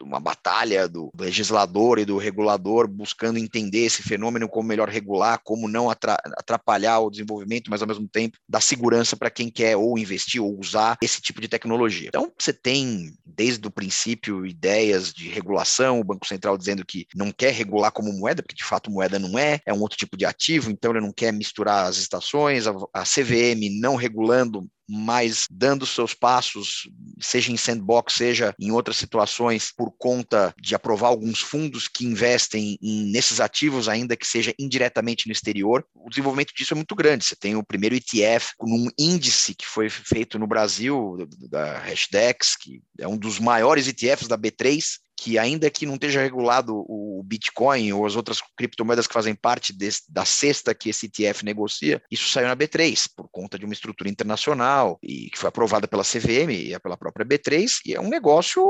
uma 0.02 0.20
batalha 0.20 0.88
do 0.88 1.12
legislador 1.20 2.00
e 2.00 2.06
do 2.06 2.18
regulador 2.18 2.88
buscando 2.88 3.40
entender 3.40 3.86
esse 3.86 4.02
fenômeno, 4.02 4.48
como 4.50 4.68
melhor 4.68 4.90
regular, 4.90 5.40
como 5.44 5.68
não 5.68 5.90
atrapalhar 5.90 7.00
o 7.00 7.10
desenvolvimento, 7.10 7.70
mas 7.70 7.82
ao 7.82 7.88
mesmo 7.88 8.08
tempo 8.08 8.38
dar 8.48 8.62
segurança 8.62 9.16
para 9.16 9.30
quem 9.30 9.50
quer 9.50 9.76
ou 9.76 9.98
investir 9.98 10.42
ou 10.42 10.60
usar 10.60 10.98
esse 11.02 11.22
tipo 11.22 11.42
de 11.42 11.48
tecnologia. 11.48 12.08
Então, 12.08 12.32
você 12.38 12.54
tem 12.54 13.14
desde 13.26 13.68
o 13.68 13.72
princípio 13.72 14.46
ideias 14.46 15.14
de 15.14 15.30
regulação, 15.30 16.00
o 16.00 16.04
Banco 16.04 16.26
Central 16.26 16.58
dizendo 16.58 16.86
que 16.86 17.06
não 17.16 17.32
quer 17.32 17.54
regular 17.54 17.92
como 17.92 18.14
moeda, 18.14 18.42
porque 18.42 18.56
de 18.56 18.64
fato 18.64 18.92
moeda 18.92 19.20
não 19.20 19.38
é, 19.38 19.60
é 19.66 19.74
um 19.74 19.82
outro 19.82 19.98
tipo 19.98 20.18
de 20.18 20.26
ativo, 20.26 20.72
então 20.72 20.92
ele 20.92 21.02
não 21.02 21.12
quer 21.12 21.32
misturar 21.34 21.86
as 21.86 21.98
estações, 21.98 22.66
a 22.68 23.04
CVM 23.04 23.80
não 23.80 23.96
regulando 23.96 24.68
mas 24.88 25.48
dando 25.50 25.86
seus 25.86 26.14
passos, 26.14 26.90
seja 27.20 27.52
em 27.52 27.58
sandbox, 27.58 28.14
seja 28.14 28.54
em 28.60 28.72
outras 28.72 28.98
situações, 28.98 29.72
por 29.76 29.92
conta 29.98 30.54
de 30.60 30.76
aprovar 30.76 31.08
alguns 31.08 31.40
fundos 31.40 31.88
que 31.88 32.06
investem 32.06 32.78
em, 32.82 33.12
nesses 33.12 33.40
ativos, 33.40 33.90
ainda 33.90 34.16
que 34.16 34.28
seja 34.28 34.54
indiretamente 34.60 35.28
no 35.28 35.32
exterior. 35.32 35.86
O 35.94 36.10
desenvolvimento 36.10 36.54
disso 36.56 36.74
é 36.74 36.76
muito 36.76 36.96
grande. 36.96 37.26
Você 37.26 37.36
tem 37.36 37.56
o 37.56 37.64
primeiro 37.64 37.96
ETF 37.96 38.54
com 38.58 38.70
um 38.70 38.90
índice 38.98 39.56
que 39.56 39.66
foi 39.66 39.90
feito 39.90 40.38
no 40.38 40.48
Brasil, 40.48 41.18
da 41.50 41.80
Hashdex, 41.80 42.56
que 42.56 42.82
é 43.00 43.08
um 43.08 43.18
dos 43.18 43.40
maiores 43.40 43.88
ETFs 43.88 44.28
da 44.28 44.38
B3, 44.38 45.00
que 45.18 45.38
ainda 45.38 45.70
que 45.70 45.86
não 45.86 45.96
esteja 45.96 46.22
regulado 46.22 46.74
o 46.88 47.24
Bitcoin 47.26 47.94
ou 47.94 48.06
as 48.06 48.16
outras 48.16 48.40
criptomoedas 48.58 49.08
que 49.08 49.14
fazem 49.14 49.36
parte 49.36 49.74
desse, 49.74 50.02
da 50.10 50.26
cesta 50.26 50.74
que 50.74 50.90
esse 50.90 51.08
ETF 51.08 51.44
negocia, 51.44 52.02
isso 52.12 52.30
saiu 52.30 52.48
na 52.48 52.56
B3 52.56 53.10
por 53.16 53.28
conta 53.30 53.58
de 53.58 53.66
uma 53.66 53.74
estrutura 53.74 54.10
internacional 54.10 55.00
e 55.02 55.30
que 55.30 55.38
foi 55.38 55.50
aprovada 55.50 55.88
pela 55.88 56.04
CVM 56.04 56.52
e 56.52 56.80
pela 56.80 56.98
própria 56.98 57.26
B3 57.26 57.80
e 57.86 57.94
é 57.94 58.02
um 58.02 58.10
negócio 58.10 58.64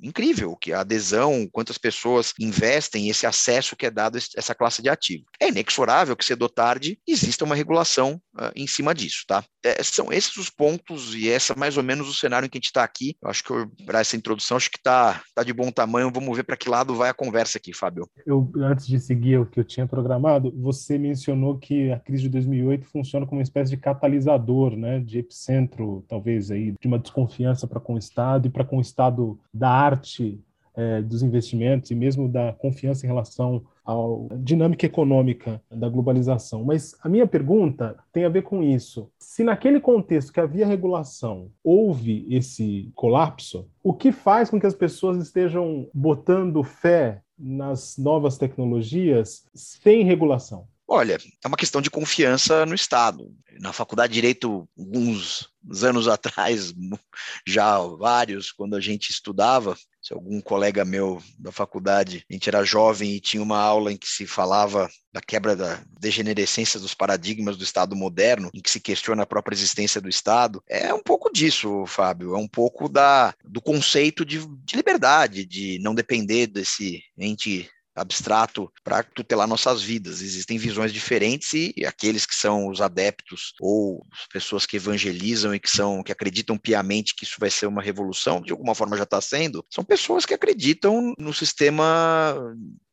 incrível 0.00 0.56
que 0.56 0.72
a 0.72 0.80
adesão, 0.80 1.48
quantas 1.50 1.78
pessoas 1.78 2.32
investem, 2.38 3.08
esse 3.08 3.26
acesso 3.26 3.76
que 3.76 3.86
é 3.86 3.90
dado 3.90 4.18
a 4.18 4.20
essa 4.36 4.54
classe 4.54 4.82
de 4.82 4.88
ativo. 4.88 5.24
É 5.40 5.48
inexorável 5.48 6.16
que 6.16 6.24
cedo 6.24 6.42
ou 6.42 6.48
tarde 6.48 6.98
exista 7.06 7.44
uma 7.44 7.54
regulação 7.54 8.20
uh, 8.36 8.52
em 8.54 8.66
cima 8.66 8.94
disso, 8.94 9.24
tá? 9.26 9.44
É, 9.64 9.82
são 9.82 10.12
esses 10.12 10.36
os 10.36 10.50
pontos 10.50 11.14
e 11.14 11.28
essa 11.28 11.52
é 11.52 11.56
mais 11.56 11.76
ou 11.76 11.82
menos 11.82 12.08
o 12.08 12.14
cenário 12.14 12.46
em 12.46 12.48
que 12.48 12.58
a 12.58 12.60
gente 12.60 12.66
está 12.66 12.84
aqui. 12.84 13.16
Eu 13.22 13.30
acho 13.30 13.44
que 13.44 13.84
para 13.84 14.00
essa 14.00 14.16
introdução 14.16 14.56
acho 14.56 14.70
que 14.70 14.78
está 14.78 15.22
tá 15.34 15.42
de 15.42 15.52
bom 15.52 15.70
tamanho. 15.72 16.10
Vamos 16.12 16.36
ver 16.36 16.44
para 16.44 16.56
que 16.56 16.68
lado 16.68 16.94
vai 16.94 17.10
a 17.10 17.14
conversa 17.14 17.58
aqui, 17.58 17.72
Fábio. 17.72 18.08
Eu, 18.26 18.50
antes 18.56 18.86
de 18.86 18.98
seguir 18.98 19.38
o 19.38 19.46
que 19.46 19.58
eu 19.58 19.64
tinha 19.64 19.86
programado, 19.86 20.52
você 20.56 20.98
mencionou 20.98 21.58
que 21.58 21.90
a 21.90 21.98
crise 21.98 22.22
de 22.22 22.28
2008 22.28 22.86
funciona 22.86 23.26
como 23.26 23.38
uma 23.38 23.42
espécie 23.42 23.70
de 23.70 23.76
catalisador, 23.76 24.76
né, 24.76 25.00
de 25.00 25.18
epicentro, 25.18 26.04
talvez, 26.08 26.50
aí, 26.50 26.74
de 26.80 26.86
uma 26.86 26.98
desconfiança 26.98 27.66
para 27.66 27.80
com 27.80 27.94
o 27.94 27.98
Estado 27.98 28.46
e 28.46 28.50
para 28.50 28.64
com 28.64 28.78
o 28.78 28.80
Estado 28.80 29.38
da 29.52 29.70
arte 29.70 30.40
é, 30.74 31.02
dos 31.02 31.22
investimentos 31.22 31.90
e 31.90 31.94
mesmo 31.94 32.28
da 32.28 32.52
confiança 32.52 33.04
em 33.04 33.08
relação 33.08 33.62
à 33.84 33.94
dinâmica 34.36 34.86
econômica 34.86 35.62
da 35.70 35.88
globalização. 35.88 36.64
Mas 36.64 36.94
a 37.02 37.08
minha 37.08 37.26
pergunta 37.26 37.96
tem 38.12 38.24
a 38.24 38.28
ver 38.28 38.42
com 38.42 38.62
isso. 38.62 39.10
Se 39.18 39.42
naquele 39.42 39.80
contexto 39.80 40.32
que 40.32 40.40
havia 40.40 40.66
regulação 40.66 41.50
houve 41.62 42.26
esse 42.30 42.90
colapso, 42.94 43.68
o 43.82 43.92
que 43.92 44.12
faz 44.12 44.50
com 44.50 44.60
que 44.60 44.66
as 44.66 44.74
pessoas 44.74 45.18
estejam 45.18 45.88
botando 45.92 46.62
fé 46.62 47.22
nas 47.38 47.96
novas 47.98 48.38
tecnologias 48.38 49.44
sem 49.54 50.04
regulação? 50.04 50.66
Olha, 50.86 51.16
é 51.42 51.48
uma 51.48 51.56
questão 51.56 51.80
de 51.80 51.90
confiança 51.90 52.66
no 52.66 52.74
Estado. 52.74 53.34
Na 53.60 53.72
faculdade 53.72 54.12
de 54.12 54.20
Direito, 54.20 54.68
alguns 54.78 55.48
anos 55.82 56.06
atrás, 56.06 56.72
já 57.46 57.78
vários, 57.78 58.52
quando 58.52 58.76
a 58.76 58.80
gente 58.80 59.10
estudava, 59.10 59.74
se 60.02 60.12
algum 60.12 60.40
colega 60.40 60.84
meu 60.84 61.22
da 61.38 61.52
faculdade, 61.52 62.26
a 62.28 62.32
gente 62.32 62.48
era 62.48 62.64
jovem 62.64 63.12
e 63.12 63.20
tinha 63.20 63.42
uma 63.42 63.58
aula 63.58 63.92
em 63.92 63.96
que 63.96 64.08
se 64.08 64.26
falava 64.26 64.90
da 65.12 65.20
quebra 65.20 65.54
da 65.54 65.80
degenerescência 66.00 66.80
dos 66.80 66.92
paradigmas 66.92 67.56
do 67.56 67.62
Estado 67.62 67.94
moderno, 67.94 68.50
em 68.52 68.60
que 68.60 68.70
se 68.70 68.80
questiona 68.80 69.22
a 69.22 69.26
própria 69.26 69.54
existência 69.54 70.00
do 70.00 70.08
Estado, 70.08 70.62
é 70.68 70.92
um 70.92 71.02
pouco 71.02 71.32
disso, 71.32 71.86
Fábio, 71.86 72.34
é 72.34 72.38
um 72.38 72.48
pouco 72.48 72.88
da, 72.88 73.32
do 73.44 73.60
conceito 73.60 74.24
de, 74.24 74.44
de 74.64 74.76
liberdade, 74.76 75.46
de 75.46 75.78
não 75.80 75.94
depender 75.94 76.48
desse 76.48 77.02
ente 77.16 77.70
abstrato 77.94 78.72
para 78.82 79.02
tutelar 79.02 79.46
nossas 79.46 79.82
vidas. 79.82 80.20
Existem 80.20 80.58
visões 80.58 80.92
diferentes 80.92 81.52
e 81.52 81.84
aqueles 81.86 82.24
que 82.24 82.34
são 82.34 82.68
os 82.68 82.80
adeptos 82.80 83.52
ou 83.60 84.04
as 84.12 84.26
pessoas 84.26 84.66
que 84.66 84.76
evangelizam 84.76 85.54
e 85.54 85.60
que 85.60 85.70
são 85.70 86.02
que 86.02 86.12
acreditam 86.12 86.56
piamente 86.56 87.14
que 87.14 87.24
isso 87.24 87.36
vai 87.38 87.50
ser 87.50 87.66
uma 87.66 87.82
revolução, 87.82 88.40
de 88.40 88.52
alguma 88.52 88.74
forma 88.74 88.96
já 88.96 89.04
está 89.04 89.20
sendo, 89.20 89.64
são 89.70 89.84
pessoas 89.84 90.24
que 90.24 90.34
acreditam 90.34 91.14
no 91.18 91.32
sistema 91.32 92.36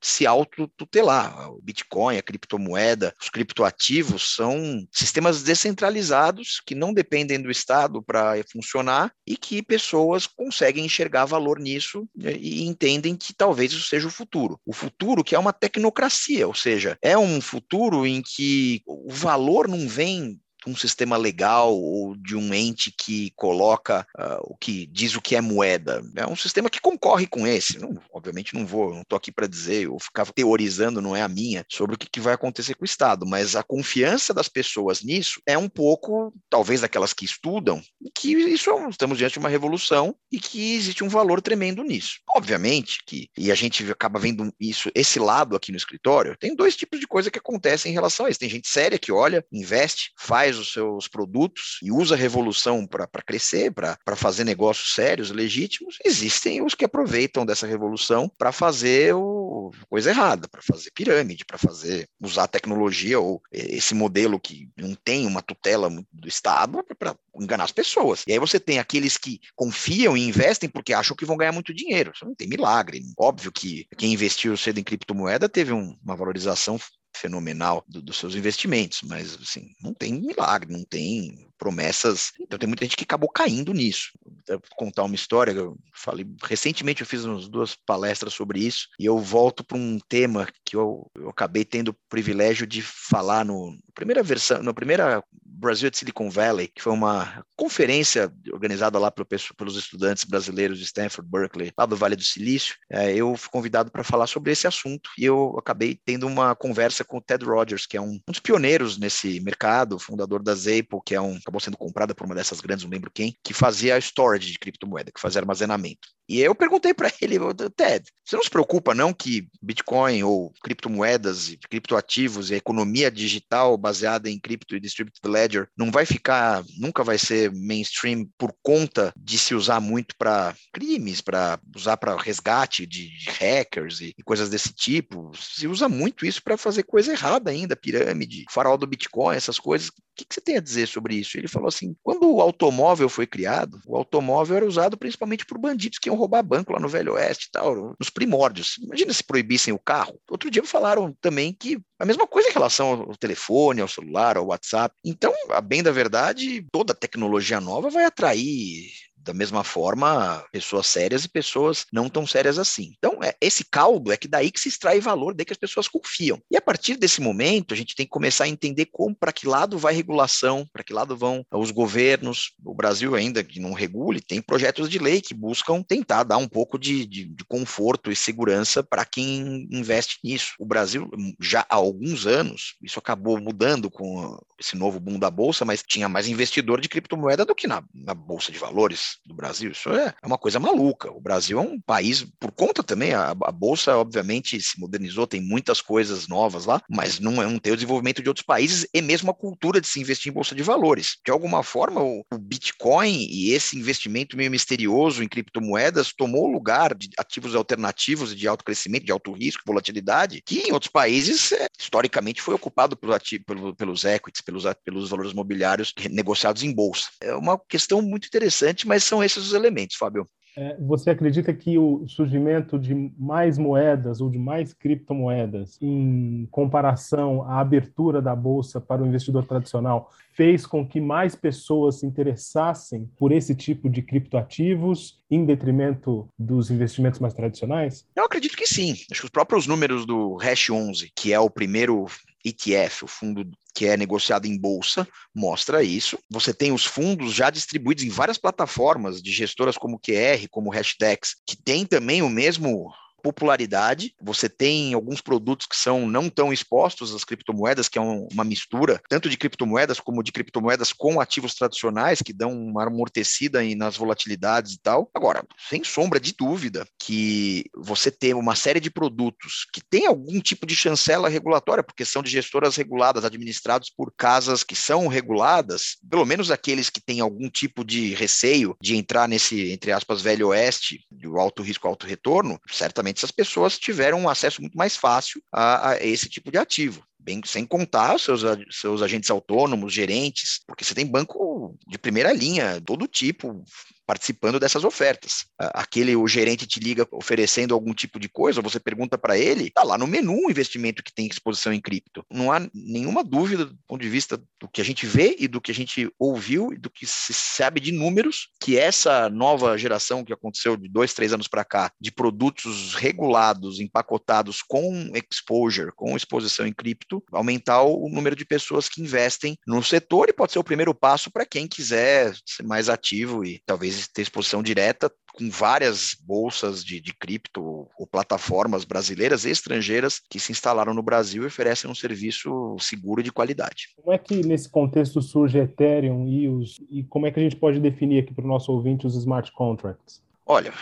se 0.02 0.26
autotutelar. 0.26 1.52
O 1.52 1.62
Bitcoin, 1.62 2.18
a 2.18 2.22
criptomoeda, 2.22 3.14
os 3.22 3.30
criptoativos 3.30 4.36
são 4.36 4.88
sistemas 4.92 5.44
descentralizados 5.44 6.62
que 6.66 6.76
não 6.76 6.94
dependem 6.94 7.42
do 7.42 7.52
Estado 7.52 8.02
para 8.02 8.36
funcionar 8.52 9.12
e 9.26 9.36
que 9.36 9.62
pessoas 9.62 10.26
conseguem 10.26 10.86
enxergar 10.86 11.26
valor 11.26 11.60
nisso 11.60 12.08
e 12.18 12.66
entendem 12.66 13.16
que 13.16 13.34
talvez 13.34 13.72
isso 13.72 13.88
seja 13.88 14.08
o 14.08 14.12
futuro. 14.12 14.60
O 14.66 14.74
futuro 14.74 15.24
que 15.24 15.36
é 15.36 15.40
uma 15.40 15.54
tecnocracia, 15.54 16.48
ou 16.48 16.56
seja, 16.56 16.98
é 17.02 17.18
um 17.18 17.42
futuro 17.42 18.06
em 18.06 18.22
que 18.22 18.82
o 18.86 19.12
valor 19.12 19.68
não 19.68 19.88
vem 19.88 20.40
um 20.68 20.76
sistema 20.76 21.18
legal 21.18 21.76
ou 21.76 22.16
de 22.16 22.36
um 22.36 22.54
ente 22.54 22.92
que 22.92 23.32
coloca 23.36 24.06
uh, 24.18 24.42
o 24.44 24.58
que 24.58 24.86
diz 24.88 25.16
o 25.16 25.22
que 25.22 25.36
é 25.36 25.42
moeda. 25.42 26.04
É 26.16 26.28
um 26.28 26.36
sistema 26.36 26.70
que 26.70 26.82
concorre 26.82 27.28
com 27.28 27.48
esse. 27.48 27.80
Não, 27.80 27.98
obviamente 28.12 28.54
não 28.54 28.66
vou, 28.66 28.94
não 28.94 29.02
estou 29.02 29.18
aqui 29.18 29.32
para 29.32 29.48
dizer 29.48 29.90
ou 29.90 30.00
ficar 30.00 30.26
teorizando, 30.32 31.02
não 31.02 31.16
é 31.16 31.22
a 31.22 31.28
minha, 31.28 31.66
sobre 31.70 31.96
o 31.96 31.98
que, 31.98 32.10
que 32.10 32.20
vai 32.20 32.34
acontecer 32.34 32.76
com 32.76 32.84
o 32.84 32.86
Estado, 32.86 33.26
mas 33.26 33.56
a 33.56 33.64
confiança 33.64 34.34
das 34.34 34.48
pessoas 34.48 35.02
nisso 35.04 35.42
é 35.46 35.58
um 35.58 35.70
pouco, 35.70 36.34
talvez 36.50 36.82
daquelas 36.82 37.14
que 37.14 37.26
estudam, 37.26 37.82
que 38.14 38.32
isso 38.34 38.70
é 38.70 38.90
estamos 38.90 39.18
diante 39.18 39.34
de 39.34 39.40
uma 39.40 39.50
revolução 39.50 40.16
e 40.32 40.40
que 40.40 40.76
existe 40.76 41.04
um 41.04 41.10
valor 41.10 41.42
tremendo 41.42 41.84
nisso. 41.84 42.20
Obviamente 42.36 43.00
que, 43.06 43.30
e 43.38 43.52
a 43.52 43.56
gente 43.56 43.90
acaba 43.92 44.20
vendo 44.20 44.52
isso, 44.60 44.90
esse 44.96 45.20
lado 45.20 45.56
aqui 45.56 45.72
no 45.72 45.78
escritório, 45.78 46.36
tem 46.40 46.56
dois 46.56 46.76
tipos 46.76 47.00
de 47.00 47.08
coisa 47.08 47.32
que 47.32 47.40
acontecem 47.40 47.92
em 47.92 47.94
relação 47.94 48.26
a 48.26 48.30
isso. 48.30 48.40
Tem 48.40 48.50
gente 48.50 48.68
séria 48.68 48.98
que 48.98 49.12
olha, 49.12 49.46
investe, 49.52 50.12
faz 50.18 50.49
os 50.58 50.74
seus 50.74 51.08
produtos 51.08 51.80
e 51.84 51.92
usa 51.92 52.16
a 52.16 52.18
revolução 52.18 52.86
para 52.86 53.08
crescer, 53.26 53.72
para 53.72 54.16
fazer 54.16 54.44
negócios 54.44 54.94
sérios, 54.94 55.32
legítimos, 55.32 55.98
existem 56.04 56.62
os 56.62 56.74
que 56.74 56.86
aproveitam 56.86 57.46
dessa 57.46 57.68
revolução 57.68 58.32
para 58.38 58.52
fazer 58.52 59.14
o, 59.14 59.72
coisa 59.90 60.10
errada, 60.10 60.48
para 60.48 60.62
fazer 60.62 60.92
pirâmide, 60.92 61.46
para 61.46 61.58
fazer 61.58 62.08
usar 62.22 62.48
tecnologia 62.48 63.20
ou 63.20 63.42
esse 63.52 63.94
modelo 63.94 64.40
que 64.40 64.70
não 64.78 64.96
tem 64.96 65.26
uma 65.26 65.42
tutela 65.42 65.90
do 66.12 66.28
Estado 66.28 66.84
para 66.98 67.16
enganar 67.36 67.64
as 67.64 67.72
pessoas. 67.72 68.24
E 68.28 68.34
aí 68.34 68.40
você 68.40 68.60
tem 68.60 68.80
aqueles 68.80 69.18
que 69.18 69.40
confiam 69.56 70.16
e 70.16 70.28
investem 70.28 70.70
porque 70.70 70.94
acham 70.94 71.16
que 71.16 71.26
vão 71.26 71.38
ganhar 71.38 71.52
muito 71.52 71.74
dinheiro. 71.74 72.12
Isso 72.14 72.26
não 72.26 72.36
tem 72.36 72.48
milagre. 72.48 73.02
Óbvio 73.18 73.52
que 73.52 73.88
quem 73.98 74.14
investiu 74.14 74.56
cedo 74.58 74.80
em 74.80 74.84
criptomoeda 74.84 75.48
teve 75.48 75.74
um, 75.74 75.98
uma 76.04 76.16
valorização 76.16 76.80
fenomenal 77.20 77.84
do, 77.88 78.02
dos 78.02 78.18
seus 78.18 78.36
investimentos, 78.36 79.02
mas 79.04 79.36
assim, 79.42 79.74
não 79.82 79.94
tem 79.94 80.14
milagre, 80.14 80.72
não 80.72 80.84
tem 80.84 81.49
promessas. 81.60 82.32
Então 82.40 82.58
tem 82.58 82.68
muita 82.68 82.86
gente 82.86 82.98
que 82.98 83.04
acabou 83.04 83.30
caindo 83.30 83.74
nisso. 83.74 84.12
Vou 84.48 84.62
contar 84.78 85.04
uma 85.04 85.14
história, 85.14 85.52
eu 85.52 85.78
falei 85.94 86.26
recentemente 86.44 87.02
eu 87.02 87.08
fiz 87.08 87.26
umas 87.26 87.48
duas 87.48 87.76
palestras 87.86 88.34
sobre 88.34 88.60
isso 88.60 88.88
e 88.98 89.06
eu 89.06 89.20
volto 89.20 89.64
para 89.64 89.78
um 89.78 90.00
tema 90.08 90.48
que 90.66 90.76
eu, 90.76 91.12
eu 91.16 91.30
acabei 91.30 91.66
tendo 91.66 91.90
o 91.90 91.96
privilégio 92.10 92.66
de 92.66 92.82
falar 92.82 93.46
no 93.46 93.78
primeira 93.94 94.24
versão, 94.24 94.64
na 94.64 94.74
primeira 94.74 95.22
Brasil 95.60 95.90
de 95.90 95.98
Silicon 95.98 96.30
Valley, 96.30 96.70
que 96.70 96.82
foi 96.82 96.94
uma 96.94 97.44
conferência 97.58 98.32
organizada 98.54 98.98
lá 98.98 99.12
pelo, 99.12 99.28
pelos 99.58 99.76
estudantes 99.76 100.24
brasileiros 100.24 100.78
de 100.80 100.86
Stanford, 100.86 101.30
Berkeley, 101.30 101.74
lá 101.78 101.86
do 101.86 101.98
Vale 101.98 102.16
do 102.16 102.24
Silício. 102.24 102.76
É, 102.90 103.14
eu 103.14 103.36
fui 103.36 103.50
convidado 103.50 103.92
para 103.92 104.04
falar 104.04 104.28
sobre 104.28 104.54
esse 104.54 104.66
assunto 104.66 105.10
e 105.18 105.26
eu 105.26 105.58
acabei 105.60 106.00
tendo 106.06 106.26
uma 106.28 106.56
conversa 106.56 107.04
com 107.04 107.18
o 107.18 107.22
Ted 107.22 107.44
Rogers, 107.44 107.86
que 107.86 107.98
é 107.98 108.02
um, 108.02 108.14
um 108.14 108.32
dos 108.32 108.40
pioneiros 108.40 108.98
nesse 108.98 109.42
mercado, 109.42 110.00
fundador 110.00 110.42
da 110.42 110.54
Apple, 110.54 111.02
que 111.06 111.14
é 111.14 111.20
um 111.20 111.38
acabou 111.50 111.60
sendo 111.60 111.78
comprada 111.78 112.16
por 112.16 112.26
uma 112.26 112.36
dessas 112.36 112.62
grandes, 112.62 112.86
não 112.86 112.92
lembro 112.92 113.12
quem, 113.12 113.36
que 113.44 113.54
fazia 113.54 113.98
storage 113.98 114.52
de 114.52 114.60
criptomoeda, 114.60 115.12
que 115.12 115.20
fazia 115.20 115.42
armazenamento. 115.42 116.08
E 116.30 116.40
eu 116.40 116.54
perguntei 116.54 116.94
para 116.94 117.12
ele, 117.20 117.38
Ted, 117.76 118.06
você 118.24 118.36
não 118.36 118.44
se 118.44 118.50
preocupa 118.52 118.94
não 118.94 119.12
que 119.12 119.48
Bitcoin 119.60 120.22
ou 120.22 120.54
criptomoedas, 120.64 121.56
criptoativos 121.68 122.52
e 122.52 122.56
economia 122.56 123.10
digital 123.10 123.76
baseada 123.76 124.30
em 124.30 124.40
cripto 124.40 124.76
e 124.76 124.80
distributed 124.80 125.28
ledger 125.28 125.68
não 125.76 125.90
vai 125.90 126.06
ficar, 126.06 126.64
nunca 126.78 127.04
vai 127.04 127.18
ser 127.18 127.52
mainstream 127.52 128.30
por 128.38 128.54
conta 128.62 129.12
de 129.18 129.40
se 129.40 129.56
usar 129.56 129.80
muito 129.80 130.16
para 130.16 130.56
crimes, 130.72 131.22
para 131.22 131.60
usar 131.76 131.98
para 131.98 132.16
resgate 132.16 132.86
de, 132.86 133.10
de 133.18 133.32
hackers 133.32 134.00
e, 134.00 134.14
e, 134.16 134.22
coisas 134.22 134.48
desse 134.48 134.72
tipo. 134.72 135.32
Se 135.36 135.66
usa 135.66 135.90
muito 135.90 136.28
isso 136.28 136.44
para 136.44 136.56
fazer 136.56 136.84
coisa 136.84 137.12
errada 137.12 137.50
ainda, 137.50 137.76
pirâmide, 137.76 138.46
farol 138.52 138.78
do 138.78 138.86
Bitcoin, 138.86 139.36
essas 139.36 139.58
coisas. 139.58 139.90
O 139.90 139.94
que, 140.16 140.26
que 140.26 140.36
você 140.36 140.42
tem 140.42 140.58
a 140.58 140.62
dizer 140.62 140.88
sobre 140.88 141.16
isso? 141.16 141.38
Ele 141.38 141.48
falou 141.48 141.70
assim: 141.70 141.96
quando 142.04 142.30
o 142.30 142.42
automóvel 142.42 143.10
foi 143.10 143.26
criado, 143.26 143.80
o 143.88 143.96
automóvel 143.96 144.58
era 144.58 144.66
usado 144.66 144.98
principalmente 144.98 145.46
por 145.46 145.58
bandidos 145.58 145.98
que 145.98 146.10
iam 146.10 146.19
roubar 146.20 146.44
banco 146.44 146.74
lá 146.74 146.80
no 146.80 146.90
Velho 146.90 147.14
Oeste 147.14 147.48
e 147.48 147.52
tal, 147.52 147.96
nos 148.00 148.10
primórdios. 148.10 148.78
Imagina 148.78 149.14
se 149.14 149.24
proibissem 149.24 149.74
o 149.74 149.80
carro. 149.80 150.20
Outro 150.30 150.52
dia 150.52 150.64
falaram 150.64 151.16
também 151.22 151.54
que 151.54 151.80
a 152.00 152.06
mesma 152.06 152.28
coisa 152.28 152.50
em 152.50 152.54
relação 152.54 152.92
ao 152.92 153.18
telefone, 153.18 153.82
ao 153.82 153.88
celular, 153.88 154.38
ao 154.38 154.48
WhatsApp. 154.48 154.96
Então, 155.04 155.34
a 155.50 155.62
bem 155.62 155.82
da 155.82 155.92
verdade, 155.92 156.66
toda 156.72 156.94
tecnologia 156.94 157.60
nova 157.60 157.90
vai 157.90 158.06
atrair 158.06 158.90
da 159.22 159.34
mesma 159.34 159.64
forma, 159.64 160.44
pessoas 160.52 160.88
sérias 160.88 161.26
e 161.26 161.30
pessoas 161.30 161.86
não 161.92 162.10
tão 162.10 162.26
sérias 162.26 162.58
assim. 162.58 162.94
Então, 162.98 163.09
é, 163.24 163.36
esse 163.42 163.64
caldo 163.64 164.12
é 164.12 164.18
que 164.18 164.28
daí 164.28 164.52
que 164.52 164.60
se 164.60 164.70
extrai 164.70 165.00
valor, 165.00 165.34
daí 165.34 165.46
que 165.46 165.54
as 165.54 165.58
pessoas 165.58 165.88
confiam. 165.88 166.42
E 166.52 166.58
a 166.58 166.62
partir 166.62 166.96
desse 166.96 167.22
momento, 167.22 167.74
a 167.74 167.78
gente 167.78 167.96
tem 167.96 168.06
que 168.06 168.12
começar 168.12 168.46
a 168.46 168.50
entender 168.50 168.88
como, 168.92 169.16
para 169.16 169.32
que 169.32 169.48
lado 169.48 169.78
vai 169.78 169.94
regulação, 169.94 170.68
para 170.72 170.84
que 170.84 170.94
lado 170.94 171.16
vão 171.16 171.46
os 171.54 171.72
governos. 171.72 172.54
O 172.64 172.74
Brasil 172.74 173.16
ainda 173.16 173.44
que 173.44 173.60
não 173.60 173.74
regule, 173.74 174.22
tem 174.22 174.42
projetos 174.42 174.90
de 174.90 175.00
lei 175.00 175.22
que 175.22 175.34
buscam 175.34 175.82
tentar 175.82 176.24
dar 176.24 176.38
um 176.38 176.48
pouco 176.48 176.78
de, 176.78 177.06
de, 177.06 177.26
de 177.26 177.46
conforto 177.46 178.12
e 178.12 178.16
segurança 178.16 178.84
para 178.84 179.06
quem 179.06 179.68
investe 179.72 180.20
nisso. 180.24 180.54
O 180.60 180.66
Brasil, 180.66 181.10
já 181.40 181.66
há 181.70 181.76
alguns 181.76 182.26
anos, 182.26 182.76
isso 182.82 183.00
acabou 183.00 183.40
mudando 183.40 183.90
com 183.90 184.38
esse 184.60 184.76
novo 184.76 185.00
boom 185.00 185.18
da 185.18 185.32
Bolsa, 185.32 185.66
mas 185.66 185.84
tinha 185.84 186.10
mais 186.10 186.28
investidor 186.28 186.82
de 186.82 186.90
criptomoeda 186.90 187.46
do 187.46 187.56
que 187.56 187.68
na, 187.68 187.84
na 187.94 188.14
Bolsa 188.14 188.52
de 188.52 188.60
Valores 188.60 189.18
do 189.26 189.34
Brasil. 189.34 189.72
Isso 189.72 189.90
é, 189.90 190.14
é 190.22 190.28
uma 190.28 190.38
coisa 190.38 190.60
maluca. 190.60 191.12
O 191.12 191.22
Brasil 191.22 191.58
é 191.58 191.62
um 191.62 191.80
país, 191.80 192.26
por 192.40 192.52
conta 192.52 192.84
também, 192.84 193.09
a, 193.14 193.32
a 193.32 193.52
Bolsa, 193.52 193.96
obviamente, 193.98 194.60
se 194.62 194.80
modernizou, 194.80 195.28
tem 195.28 195.42
muitas 195.42 195.82
coisas 195.82 196.28
novas 196.28 196.66
lá, 196.66 196.82
mas 196.90 197.20
não, 197.20 197.42
é, 197.42 197.46
não 197.46 197.60
tem 197.60 197.74
o 197.74 197.76
desenvolvimento 197.76 198.22
de 198.22 198.30
outros 198.30 198.46
países 198.46 198.88
e 198.94 199.02
mesmo 199.02 199.32
a 199.32 199.34
cultura 199.34 199.82
de 199.82 199.88
se 199.88 200.00
investir 200.00 200.32
em 200.32 200.34
Bolsa 200.34 200.56
de 200.56 200.64
Valores. 200.64 201.18
De 201.26 201.32
alguma 201.32 201.64
forma, 201.64 202.02
o, 202.02 202.24
o 202.32 202.38
Bitcoin 202.38 203.28
e 203.30 203.52
esse 203.52 203.78
investimento 203.78 204.38
meio 204.38 204.52
misterioso 204.52 205.24
em 205.24 205.28
criptomoedas 205.28 206.14
tomou 206.14 206.48
o 206.48 206.52
lugar 206.52 206.96
de 206.96 207.10
ativos 207.18 207.56
alternativos 207.56 208.36
de 208.36 208.48
alto 208.48 208.64
crescimento, 208.64 209.06
de 209.06 209.12
alto 209.12 209.32
risco, 209.32 209.64
volatilidade, 209.66 210.42
que 210.46 210.60
em 210.60 210.72
outros 210.72 210.92
países, 210.92 211.52
é, 211.52 211.68
historicamente, 211.78 212.42
foi 212.42 212.54
ocupado 212.54 212.96
pelo 212.96 213.14
ativo, 213.14 213.44
pelo, 213.46 213.76
pelos 213.76 214.04
equities, 214.04 214.42
pelos, 214.42 214.64
pelos 214.84 215.10
valores 215.10 215.32
imobiliários 215.32 215.94
negociados 216.10 216.64
em 216.64 216.74
bolsa. 216.74 217.10
É 217.22 217.34
uma 217.36 217.60
questão 217.68 218.02
muito 218.02 218.28
interessante, 218.28 218.88
mas 218.88 219.04
são 219.04 219.24
esses 219.24 219.46
os 219.46 219.54
elementos, 219.54 219.96
Fábio. 219.96 220.30
É, 220.58 220.76
você 220.80 221.12
acredita 221.12 221.54
que 221.54 221.78
o 221.78 222.08
surgimento 222.08 222.78
de 222.78 222.94
mais 223.18 223.58
moedas 223.58 224.20
ou 224.20 224.30
de 224.30 224.38
mais 224.38 224.74
criptomoedas, 224.74 225.78
em 225.82 226.48
comparação 226.52 227.44
à 227.44 227.60
abertura 227.60 228.22
da 228.22 228.36
bolsa 228.36 228.82
para 228.82 229.02
o 229.02 229.08
investidor 229.08 229.46
tradicional, 229.46 230.10
fez 230.40 230.66
com 230.66 230.88
que 230.88 231.02
mais 231.02 231.36
pessoas 231.36 232.00
se 232.00 232.06
interessassem 232.06 233.12
por 233.18 233.34
esse 233.34 233.54
tipo 233.54 233.90
de 233.90 234.02
criptoativos 234.02 235.20
em 235.30 235.44
detrimento 235.44 236.30
dos 236.40 236.72
investimentos 236.72 237.20
mais 237.20 237.34
tradicionais? 237.34 238.08
Eu 238.16 238.24
acredito 238.24 238.56
que 238.56 238.66
sim. 238.66 238.94
Acho 239.12 239.20
que 239.20 239.26
os 239.26 239.30
próprios 239.30 239.68
números 239.68 240.06
do 240.06 240.38
Hash 240.38 240.70
11, 240.70 241.12
que 241.14 241.34
é 241.34 241.40
o 241.42 241.50
primeiro 241.50 242.06
ETF, 242.46 243.04
o 243.04 243.08
fundo 243.10 243.52
que 243.76 243.86
é 243.86 243.98
negociado 243.98 244.46
em 244.46 244.58
bolsa, 244.58 245.06
mostra 245.36 245.84
isso. 245.84 246.18
Você 246.30 246.54
tem 246.54 246.72
os 246.72 246.86
fundos 246.86 247.34
já 247.34 247.50
distribuídos 247.50 248.06
em 248.06 248.10
várias 248.10 248.38
plataformas 248.38 249.22
de 249.22 249.34
gestoras 249.34 249.78
como 249.78 250.00
QR, 250.00 250.48
como 250.50 250.72
Hashdex, 250.72 251.36
que 251.46 251.62
tem 251.62 251.86
também 251.86 252.22
o 252.22 252.30
mesmo 252.30 252.90
popularidade. 253.20 254.14
Você 254.22 254.50
tem 254.50 254.94
alguns 254.94 255.22
produtos 255.22 255.68
que 255.68 255.76
são 255.76 256.08
não 256.08 256.30
tão 256.30 256.52
expostos 256.52 257.14
às 257.14 257.24
criptomoedas, 257.24 257.88
que 257.88 257.98
é 257.98 258.02
um, 258.02 258.28
uma 258.32 258.44
mistura 258.44 259.02
tanto 259.10 259.30
de 259.30 259.38
criptomoedas 259.38 260.00
como 260.00 260.24
de 260.24 260.32
criptomoedas 260.32 260.94
com 260.94 261.20
ativos 261.20 261.54
tradicionais, 261.54 262.22
que 262.22 262.34
dão 262.34 262.52
uma 262.52 262.88
amortecida 262.88 263.60
nas 263.76 263.98
volatilidades 263.98 264.74
e 264.74 264.80
tal. 264.80 265.10
Agora, 265.14 265.44
sem 265.70 265.84
sombra 265.84 266.20
de 266.20 266.34
dúvida 266.34 266.88
que 267.00 267.66
você 267.76 268.12
tem 268.12 268.34
uma 268.34 268.56
série 268.56 268.80
de 268.80 268.90
produtos 268.90 269.66
que 269.74 269.82
tem 269.82 270.06
algum 270.06 270.40
tipo 270.40 270.66
de 270.66 270.76
chancela 270.76 271.30
regulatória, 271.30 271.84
porque 271.84 272.06
são 272.06 272.24
de 272.24 272.32
gestoras 272.32 272.76
reguladas, 272.76 273.26
administrados 273.26 273.90
por 273.90 274.14
casas 274.16 274.64
que 274.64 274.76
são 274.76 275.08
reguladas, 275.08 275.98
pelo 276.10 276.26
menos 276.26 276.52
aqueles 276.52 276.90
que 276.90 277.02
têm 277.02 277.20
algum 277.20 277.50
tipo 277.50 277.84
de 277.84 278.14
receio 278.14 278.76
de 278.82 278.96
entrar 278.96 279.28
nesse, 279.28 279.72
entre 279.72 279.92
aspas, 279.92 280.22
velho 280.22 280.50
oeste, 280.50 281.06
do 281.12 281.38
alto 281.40 281.62
risco, 281.62 281.88
alto 281.88 282.06
retorno, 282.06 282.60
certamente 282.70 283.09
essas 283.18 283.32
pessoas 283.32 283.78
tiveram 283.78 284.20
um 284.20 284.30
acesso 284.30 284.62
muito 284.62 284.78
mais 284.78 284.96
fácil 284.96 285.42
a, 285.52 285.92
a 285.92 286.06
esse 286.06 286.30
tipo 286.30 286.52
de 286.52 286.58
ativo 286.58 287.04
bem, 287.20 287.42
sem 287.46 287.66
contar 287.66 288.18
seus, 288.20 288.42
seus 288.72 289.02
agentes 289.02 289.30
autônomos, 289.30 289.94
gerentes, 289.94 290.62
porque 290.66 290.84
você 290.84 290.96
tem 290.96 291.06
banco 291.06 291.78
de 291.88 291.98
primeira 291.98 292.32
linha, 292.34 292.82
todo 292.82 293.08
tipo, 293.08 293.64
participando 294.10 294.60
dessas 294.60 294.84
ofertas. 294.84 295.46
Aquele 295.60 296.16
o 296.16 296.28
gerente 296.28 296.66
te 296.66 296.80
liga 296.80 297.08
oferecendo 297.12 297.76
algum 297.76 297.94
tipo 297.94 298.20
de 298.20 298.28
coisa, 298.28 298.60
você 298.60 298.80
pergunta 298.80 299.20
para 299.20 299.38
ele, 299.38 299.70
tá 299.70 299.84
lá 299.84 300.00
no 300.00 300.08
menu 300.08 300.48
o 300.48 300.50
investimento 300.50 301.04
que 301.04 301.14
tem 301.14 301.28
exposição 301.28 301.72
em 301.72 301.80
cripto. 301.80 302.26
Não 302.28 302.52
há 302.52 302.60
nenhuma 302.74 303.24
dúvida 303.24 303.66
do 303.66 303.78
ponto 303.88 304.02
de 304.02 304.10
vista 304.10 304.42
do 304.60 304.68
que 304.68 304.82
a 304.82 304.84
gente 304.84 305.06
vê 305.06 305.36
e 305.38 305.48
do 305.48 305.62
que 305.62 305.70
a 305.70 305.76
gente 305.76 306.12
ouviu 306.18 306.74
e 306.74 306.78
do 306.80 306.90
que 306.90 307.06
se 307.06 307.36
sabe 307.36 307.80
de 307.80 307.92
números, 307.92 308.50
que 308.60 308.80
essa 308.80 309.30
nova 309.30 309.78
geração 309.78 310.26
que 310.26 310.34
aconteceu 310.34 310.76
de 310.76 310.90
dois, 310.90 311.14
três 311.14 311.32
anos 311.32 311.48
para 311.48 311.64
cá, 311.64 311.92
de 312.02 312.12
produtos 312.12 312.96
regulados, 312.96 313.80
empacotados 313.80 314.64
com 314.64 315.12
exposure, 315.14 315.92
com 315.96 316.18
exposição 316.18 316.66
em 316.66 316.74
cripto, 316.74 317.24
aumentar 317.32 317.84
o 317.84 318.10
número 318.10 318.36
de 318.36 318.44
pessoas 318.44 318.90
que 318.90 319.04
investem 319.04 319.56
no 319.68 319.84
setor 319.84 320.30
e 320.30 320.34
pode 320.34 320.52
ser 320.52 320.58
o 320.58 320.64
primeiro 320.64 320.96
passo 320.96 321.30
para 321.30 321.46
quem 321.46 321.68
quiser 321.68 322.36
ser 322.44 322.64
mais 322.64 322.90
ativo 322.90 323.46
e 323.46 323.62
talvez 323.68 323.99
ter 324.08 324.22
exposição 324.22 324.62
direta 324.62 325.12
com 325.34 325.50
várias 325.50 326.16
bolsas 326.26 326.84
de, 326.84 327.00
de 327.00 327.14
cripto 327.14 327.88
ou 327.98 328.08
plataformas 328.08 328.84
brasileiras 328.84 329.46
e 329.46 329.50
estrangeiras 329.50 330.20
que 330.30 330.40
se 330.40 330.52
instalaram 330.52 330.94
no 330.94 331.04
Brasil 331.04 331.44
e 331.44 331.48
oferecem 331.48 331.90
um 331.90 331.96
serviço 331.96 332.76
seguro 332.80 333.24
de 333.24 333.32
qualidade. 333.32 333.90
Como 333.96 334.14
é 334.14 334.18
que 334.18 334.46
nesse 334.46 334.70
contexto 334.70 335.22
surge 335.22 335.58
Ethereum 335.58 336.28
e, 336.28 336.48
os, 336.48 336.80
e 336.90 337.04
como 337.04 337.26
é 337.26 337.32
que 337.32 337.40
a 337.40 337.44
gente 337.44 337.56
pode 337.56 337.80
definir 337.80 338.24
aqui 338.24 338.34
para 338.34 338.46
o 338.46 338.48
nosso 338.48 338.72
ouvinte 338.72 339.08
os 339.08 339.16
smart 339.16 339.52
contracts? 339.52 340.22
Olha, 340.52 340.74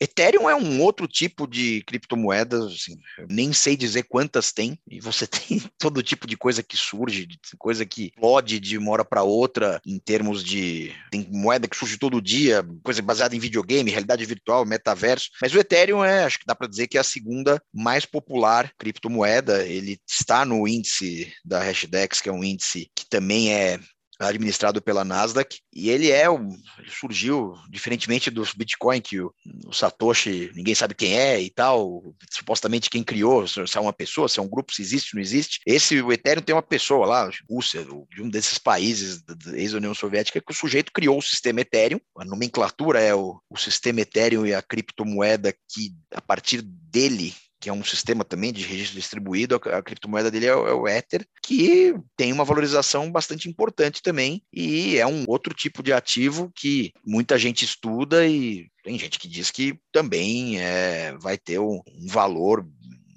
Ethereum 0.00 0.48
é 0.48 0.56
um 0.56 0.80
outro 0.80 1.06
tipo 1.06 1.46
de 1.46 1.82
criptomoedas, 1.82 2.64
assim, 2.72 2.96
nem 3.28 3.52
sei 3.52 3.76
dizer 3.76 4.04
quantas 4.04 4.50
tem, 4.50 4.80
e 4.90 4.98
você 4.98 5.26
tem 5.28 5.60
todo 5.78 6.02
tipo 6.02 6.26
de 6.26 6.38
coisa 6.38 6.62
que 6.62 6.74
surge, 6.74 7.28
coisa 7.58 7.84
que 7.84 8.06
explode 8.06 8.58
de 8.58 8.78
uma 8.78 8.90
hora 8.92 9.04
para 9.04 9.22
outra, 9.22 9.78
em 9.86 9.98
termos 9.98 10.42
de. 10.42 10.90
Tem 11.10 11.28
moeda 11.30 11.68
que 11.68 11.76
surge 11.76 11.98
todo 11.98 12.22
dia, 12.22 12.66
coisa 12.82 13.02
baseada 13.02 13.36
em 13.36 13.38
videogame, 13.38 13.90
realidade 13.90 14.24
virtual, 14.24 14.64
metaverso. 14.64 15.28
Mas 15.42 15.52
o 15.52 15.58
Ethereum 15.58 16.02
é, 16.02 16.24
acho 16.24 16.38
que 16.38 16.46
dá 16.46 16.54
para 16.54 16.66
dizer 16.66 16.86
que 16.86 16.96
é 16.96 17.00
a 17.02 17.04
segunda 17.04 17.62
mais 17.70 18.06
popular 18.06 18.72
criptomoeda. 18.78 19.66
Ele 19.66 19.98
está 20.08 20.46
no 20.46 20.66
índice 20.66 21.30
da 21.44 21.62
Hashdex, 21.62 22.22
que 22.22 22.30
é 22.30 22.32
um 22.32 22.42
índice 22.42 22.90
que 22.96 23.06
também 23.06 23.52
é 23.52 23.78
administrado 24.18 24.82
pela 24.82 25.04
Nasdaq, 25.04 25.60
e 25.72 25.90
ele 25.90 26.10
é 26.10 26.28
um, 26.28 26.48
ele 26.78 26.90
surgiu 26.90 27.54
diferentemente 27.70 28.30
dos 28.30 28.52
Bitcoin 28.52 29.00
que 29.00 29.20
o, 29.20 29.32
o, 29.66 29.72
Satoshi 29.72 30.50
ninguém 30.54 30.74
sabe 30.74 30.94
quem 30.94 31.16
é 31.16 31.40
e 31.40 31.50
tal, 31.50 32.02
supostamente 32.30 32.90
quem 32.90 33.04
criou, 33.04 33.46
se 33.46 33.60
é 33.60 33.80
uma 33.80 33.92
pessoa, 33.92 34.28
se 34.28 34.40
é 34.40 34.42
um 34.42 34.48
grupo, 34.48 34.72
se 34.72 34.82
existe, 34.82 35.14
não 35.14 35.22
existe. 35.22 35.60
Esse 35.64 36.02
o 36.02 36.12
Ethereum 36.12 36.42
tem 36.42 36.54
uma 36.54 36.62
pessoa 36.62 37.06
lá, 37.06 37.30
Rússia, 37.48 37.84
de 37.84 38.22
um 38.22 38.28
desses 38.28 38.58
países 38.58 39.22
da 39.22 39.56
ex-União 39.56 39.94
Soviética 39.94 40.40
que 40.40 40.52
o 40.52 40.56
sujeito 40.56 40.92
criou 40.92 41.18
o 41.18 41.22
sistema 41.22 41.60
Ethereum. 41.60 42.00
A 42.16 42.24
nomenclatura 42.24 43.00
é 43.00 43.14
o, 43.14 43.40
o 43.48 43.56
sistema 43.56 44.00
Ethereum 44.00 44.44
e 44.44 44.54
a 44.54 44.62
criptomoeda 44.62 45.52
que 45.52 45.94
a 46.12 46.20
partir 46.20 46.62
dele 46.62 47.34
que 47.60 47.68
é 47.68 47.72
um 47.72 47.84
sistema 47.84 48.24
também 48.24 48.52
de 48.52 48.64
registro 48.64 48.98
distribuído, 48.98 49.56
a, 49.56 49.82
criptomoeda 49.82 50.30
dele 50.30 50.46
é, 50.46 50.50
é, 50.50 50.54
o 50.54 50.86
Ether, 50.86 51.26
que 51.42 51.94
tem 52.16 52.32
uma 52.32 52.44
valorização 52.44 53.10
bastante 53.10 53.48
importante 53.48 54.02
também, 54.02 54.42
e 54.52 54.96
é 54.96 55.06
um 55.06 55.24
outro 55.26 55.54
tipo 55.54 55.82
de 55.82 55.92
ativo 55.92 56.52
que 56.54 56.92
muita 57.04 57.38
gente 57.38 57.64
estuda 57.64 58.26
e 58.26 58.68
tem 58.82 58.98
gente 58.98 59.18
que 59.18 59.28
diz 59.28 59.50
que 59.50 59.78
também 59.92 60.60
é, 60.60 61.16
vai 61.18 61.36
ter 61.36 61.58
um, 61.58 61.80
um 61.86 62.06
valor 62.06 62.66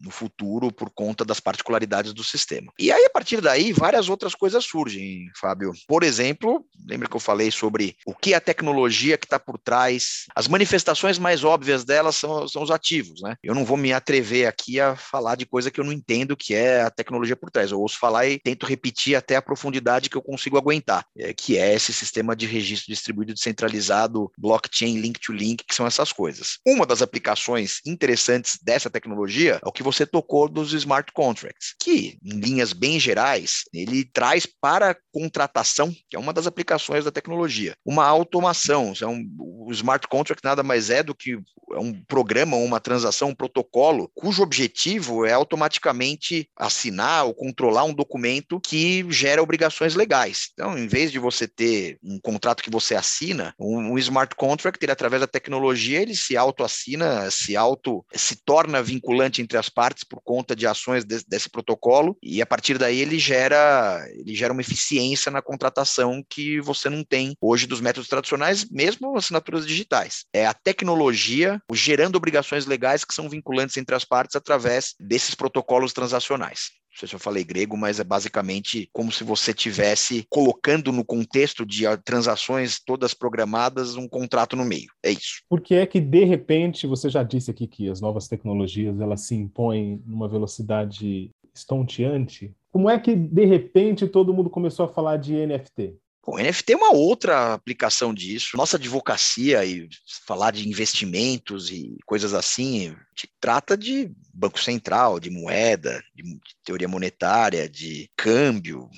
no 0.02 0.12
futuro 0.12 0.72
por 0.72 0.90
conta 0.90 1.24
das 1.24 1.40
particularidades 1.40 2.14
do 2.14 2.24
sistema. 2.24 2.72
E 2.80 2.92
aí, 2.92 3.06
a 3.06 3.10
partir 3.10 3.42
daí, 3.42 3.72
várias 3.72 4.10
outras 4.10 4.36
coisas 4.36 4.66
surgem, 4.66 5.30
Fábio. 5.40 5.72
Por 5.88 6.04
exemplo, 6.04 6.66
lembra 6.88 7.08
que 7.08 7.16
eu 7.16 7.20
falei 7.20 7.52
sobre 7.52 7.96
o 8.06 8.14
que 8.14 8.34
a 8.34 8.42
tecnologia 8.42 9.18
que 9.18 9.26
está 9.26 9.40
por 9.40 9.58
trás, 9.58 10.26
as 10.36 10.48
manifestações 10.48 11.18
mais 11.20 11.44
óbvias 11.44 11.84
delas 11.84 12.16
são, 12.16 12.48
são 12.48 12.64
os 12.64 12.72
ativos, 12.72 13.22
né? 13.22 13.36
Eu 13.44 13.54
não 13.54 13.66
vou 13.66 13.78
me 13.78 13.94
atrever 13.94 14.48
aqui 14.48 14.80
a 14.80 14.96
falar 14.96 15.36
de 15.36 15.46
coisa 15.46 15.70
que 15.70 15.80
eu 15.80 15.84
não 15.84 15.92
entendo 15.92 16.38
que 16.38 16.54
é 16.54 16.82
a 16.82 16.90
tecnologia 16.90 17.36
por 17.36 17.52
trás. 17.52 17.72
Eu 17.72 17.80
ouço 17.80 18.00
falar 18.00 18.28
e 18.28 18.40
tento 18.40 18.66
repetir 18.66 19.16
até 19.16 19.36
a 19.36 19.42
profundidade 19.42 20.10
que 20.10 20.18
eu 20.18 20.22
consigo 20.22 20.58
aguentar, 20.58 21.06
é, 21.18 21.34
que 21.34 21.58
é 21.58 21.74
esse 21.74 21.94
sistema 21.94 22.36
de 22.36 22.46
registro 22.46 22.92
distribuído 22.92 23.34
descentralizado, 23.34 24.32
blockchain, 24.38 25.00
link 25.00 25.20
to 25.20 25.34
link, 25.34 25.64
que 25.68 25.76
são 25.76 25.86
essas 25.86 26.12
coisas. 26.12 26.60
Uma 26.66 26.86
das 26.86 27.02
aplicações 27.02 27.80
interessantes 27.86 28.58
dessa 28.62 28.90
tecnologia 28.90 29.60
é 29.64 29.68
o 29.68 29.72
que 29.72 29.84
você 29.84 29.91
tocou 30.06 30.48
dos 30.48 30.74
smart 30.74 31.12
contracts, 31.14 31.76
que, 31.82 32.18
em 32.24 32.40
linhas 32.40 32.74
bem 32.74 33.00
gerais, 33.00 33.64
ele 33.74 34.06
traz 34.06 34.46
para 34.46 34.98
contratação, 35.12 35.92
que 36.10 36.16
é 36.16 36.20
uma 36.20 36.34
das 36.34 36.48
aplicações 36.48 37.06
da 37.06 37.12
tecnologia, 37.12 37.76
uma 37.86 38.06
automação. 38.06 38.94
O 39.40 39.72
smart 39.72 40.08
contract 40.08 40.44
nada 40.44 40.64
mais 40.64 40.90
é 40.90 41.04
do 41.04 41.16
que 41.16 41.40
um 41.78 41.94
programa, 42.04 42.58
uma 42.58 42.80
transação, 42.80 43.30
um 43.30 43.36
protocolo, 43.36 44.12
cujo 44.14 44.44
objetivo 44.44 45.26
é 45.26 45.34
automaticamente 45.34 46.48
assinar 46.56 47.26
ou 47.26 47.34
controlar 47.34 47.84
um 47.84 47.94
documento 47.94 48.60
que 48.60 49.06
gera 49.10 49.42
obrigações 49.42 49.96
legais. 49.96 50.50
Então, 50.54 50.78
em 50.78 50.88
vez 50.88 51.12
de 51.12 51.20
você 51.20 51.48
ter 51.48 51.98
um 52.04 52.20
contrato 52.20 52.64
que 52.64 52.70
você 52.70 52.96
assina, 52.96 53.54
um, 53.60 53.94
um 53.94 53.98
smart 53.98 54.36
contract, 54.36 54.82
ele, 54.82 54.92
através 54.92 55.22
da 55.22 55.28
tecnologia, 55.28 56.02
ele 56.02 56.16
se 56.16 56.36
auto-assina, 56.38 57.30
se 57.32 57.56
auto 57.56 58.06
se 58.14 58.36
torna 58.44 58.82
vinculante 58.82 59.42
entre 59.42 59.58
as 59.58 59.70
partes 59.70 60.04
por 60.04 60.22
conta 60.24 60.56
de 60.56 60.68
ações 60.68 61.04
de, 61.06 61.24
desse 61.28 61.50
protocolo, 61.50 62.18
e 62.22 62.42
a 62.42 62.46
partir 62.46 62.78
daí 62.78 63.00
ele 63.00 63.20
gera, 63.20 64.06
ele 64.14 64.36
gera 64.36 64.54
uma 64.54 64.62
eficiência 64.62 65.32
na 65.32 65.42
contratação 65.42 66.24
que 66.30 66.60
você 66.62 66.90
não 66.90 67.04
tem 67.04 67.36
hoje 67.42 67.68
dos 67.68 67.82
métodos 67.82 68.10
tradicionais, 68.10 68.66
mesmo 68.70 69.18
assinaturas 69.18 69.66
digitais. 69.66 70.26
É 70.34 70.46
a 70.46 70.54
tecnologia 70.54 71.61
gerando 71.74 72.16
obrigações 72.16 72.66
legais 72.66 73.04
que 73.04 73.14
são 73.14 73.30
vinculantes 73.30 73.78
entre 73.78 73.96
as 73.96 74.06
partes 74.06 74.36
através 74.36 74.94
desses 75.00 75.36
protocolos 75.36 75.94
transacionais 75.94 76.72
não 76.92 77.00
sei 77.00 77.08
se 77.08 77.16
eu 77.16 77.20
falei 77.20 77.44
grego, 77.44 77.78
mas 77.78 78.00
é 78.00 78.04
basicamente 78.04 78.90
como 78.92 79.12
se 79.12 79.24
você 79.24 79.54
tivesse 79.54 80.26
colocando 80.30 80.92
no 80.92 81.06
contexto 81.06 81.66
de 81.66 81.86
transações 82.04 82.80
todas 82.86 83.14
programadas 83.14 83.96
um 83.96 84.08
contrato 84.08 84.56
no 84.56 84.66
meio. 84.66 84.90
É 85.02 85.10
isso. 85.10 85.42
Por 85.50 85.62
que 85.62 85.76
é 85.76 85.86
que 85.86 86.02
de 86.02 86.26
repente 86.26 86.86
você 86.86 87.10
já 87.10 87.24
disse 87.24 87.50
aqui 87.50 87.66
que 87.66 87.90
as 87.90 88.02
novas 88.02 88.28
tecnologias 88.28 89.00
elas 89.00 89.22
se 89.22 89.36
impõem 89.36 90.04
numa 90.06 90.28
velocidade 90.28 91.32
estonteante? 91.56 92.54
Como 92.72 92.90
é 92.90 93.00
que 93.00 93.16
de 93.16 93.46
repente 93.46 94.08
todo 94.08 94.34
mundo 94.34 94.50
começou 94.50 94.86
a 94.86 94.90
falar 94.90 95.18
de 95.18 95.34
NFT? 95.34 95.96
O 96.26 96.38
NFT 96.38 96.74
é 96.74 96.76
uma 96.76 96.94
outra 96.94 97.54
aplicação 97.54 98.14
disso. 98.14 98.56
Nossa 98.56 98.78
advocacia 98.78 99.66
e 99.66 99.90
falar 100.28 100.52
de 100.52 100.68
investimentos 100.68 101.72
e 101.72 101.98
coisas 102.06 102.34
assim, 102.34 102.96
trata 103.40 103.76
de 103.76 104.12
banco 104.34 104.60
central, 104.60 105.20
de 105.20 105.30
moeda, 105.30 106.02
de, 106.16 106.24
teoria 106.64 106.88
monetária, 106.88 107.68
de 107.68 108.10
câmbio, 108.16 108.90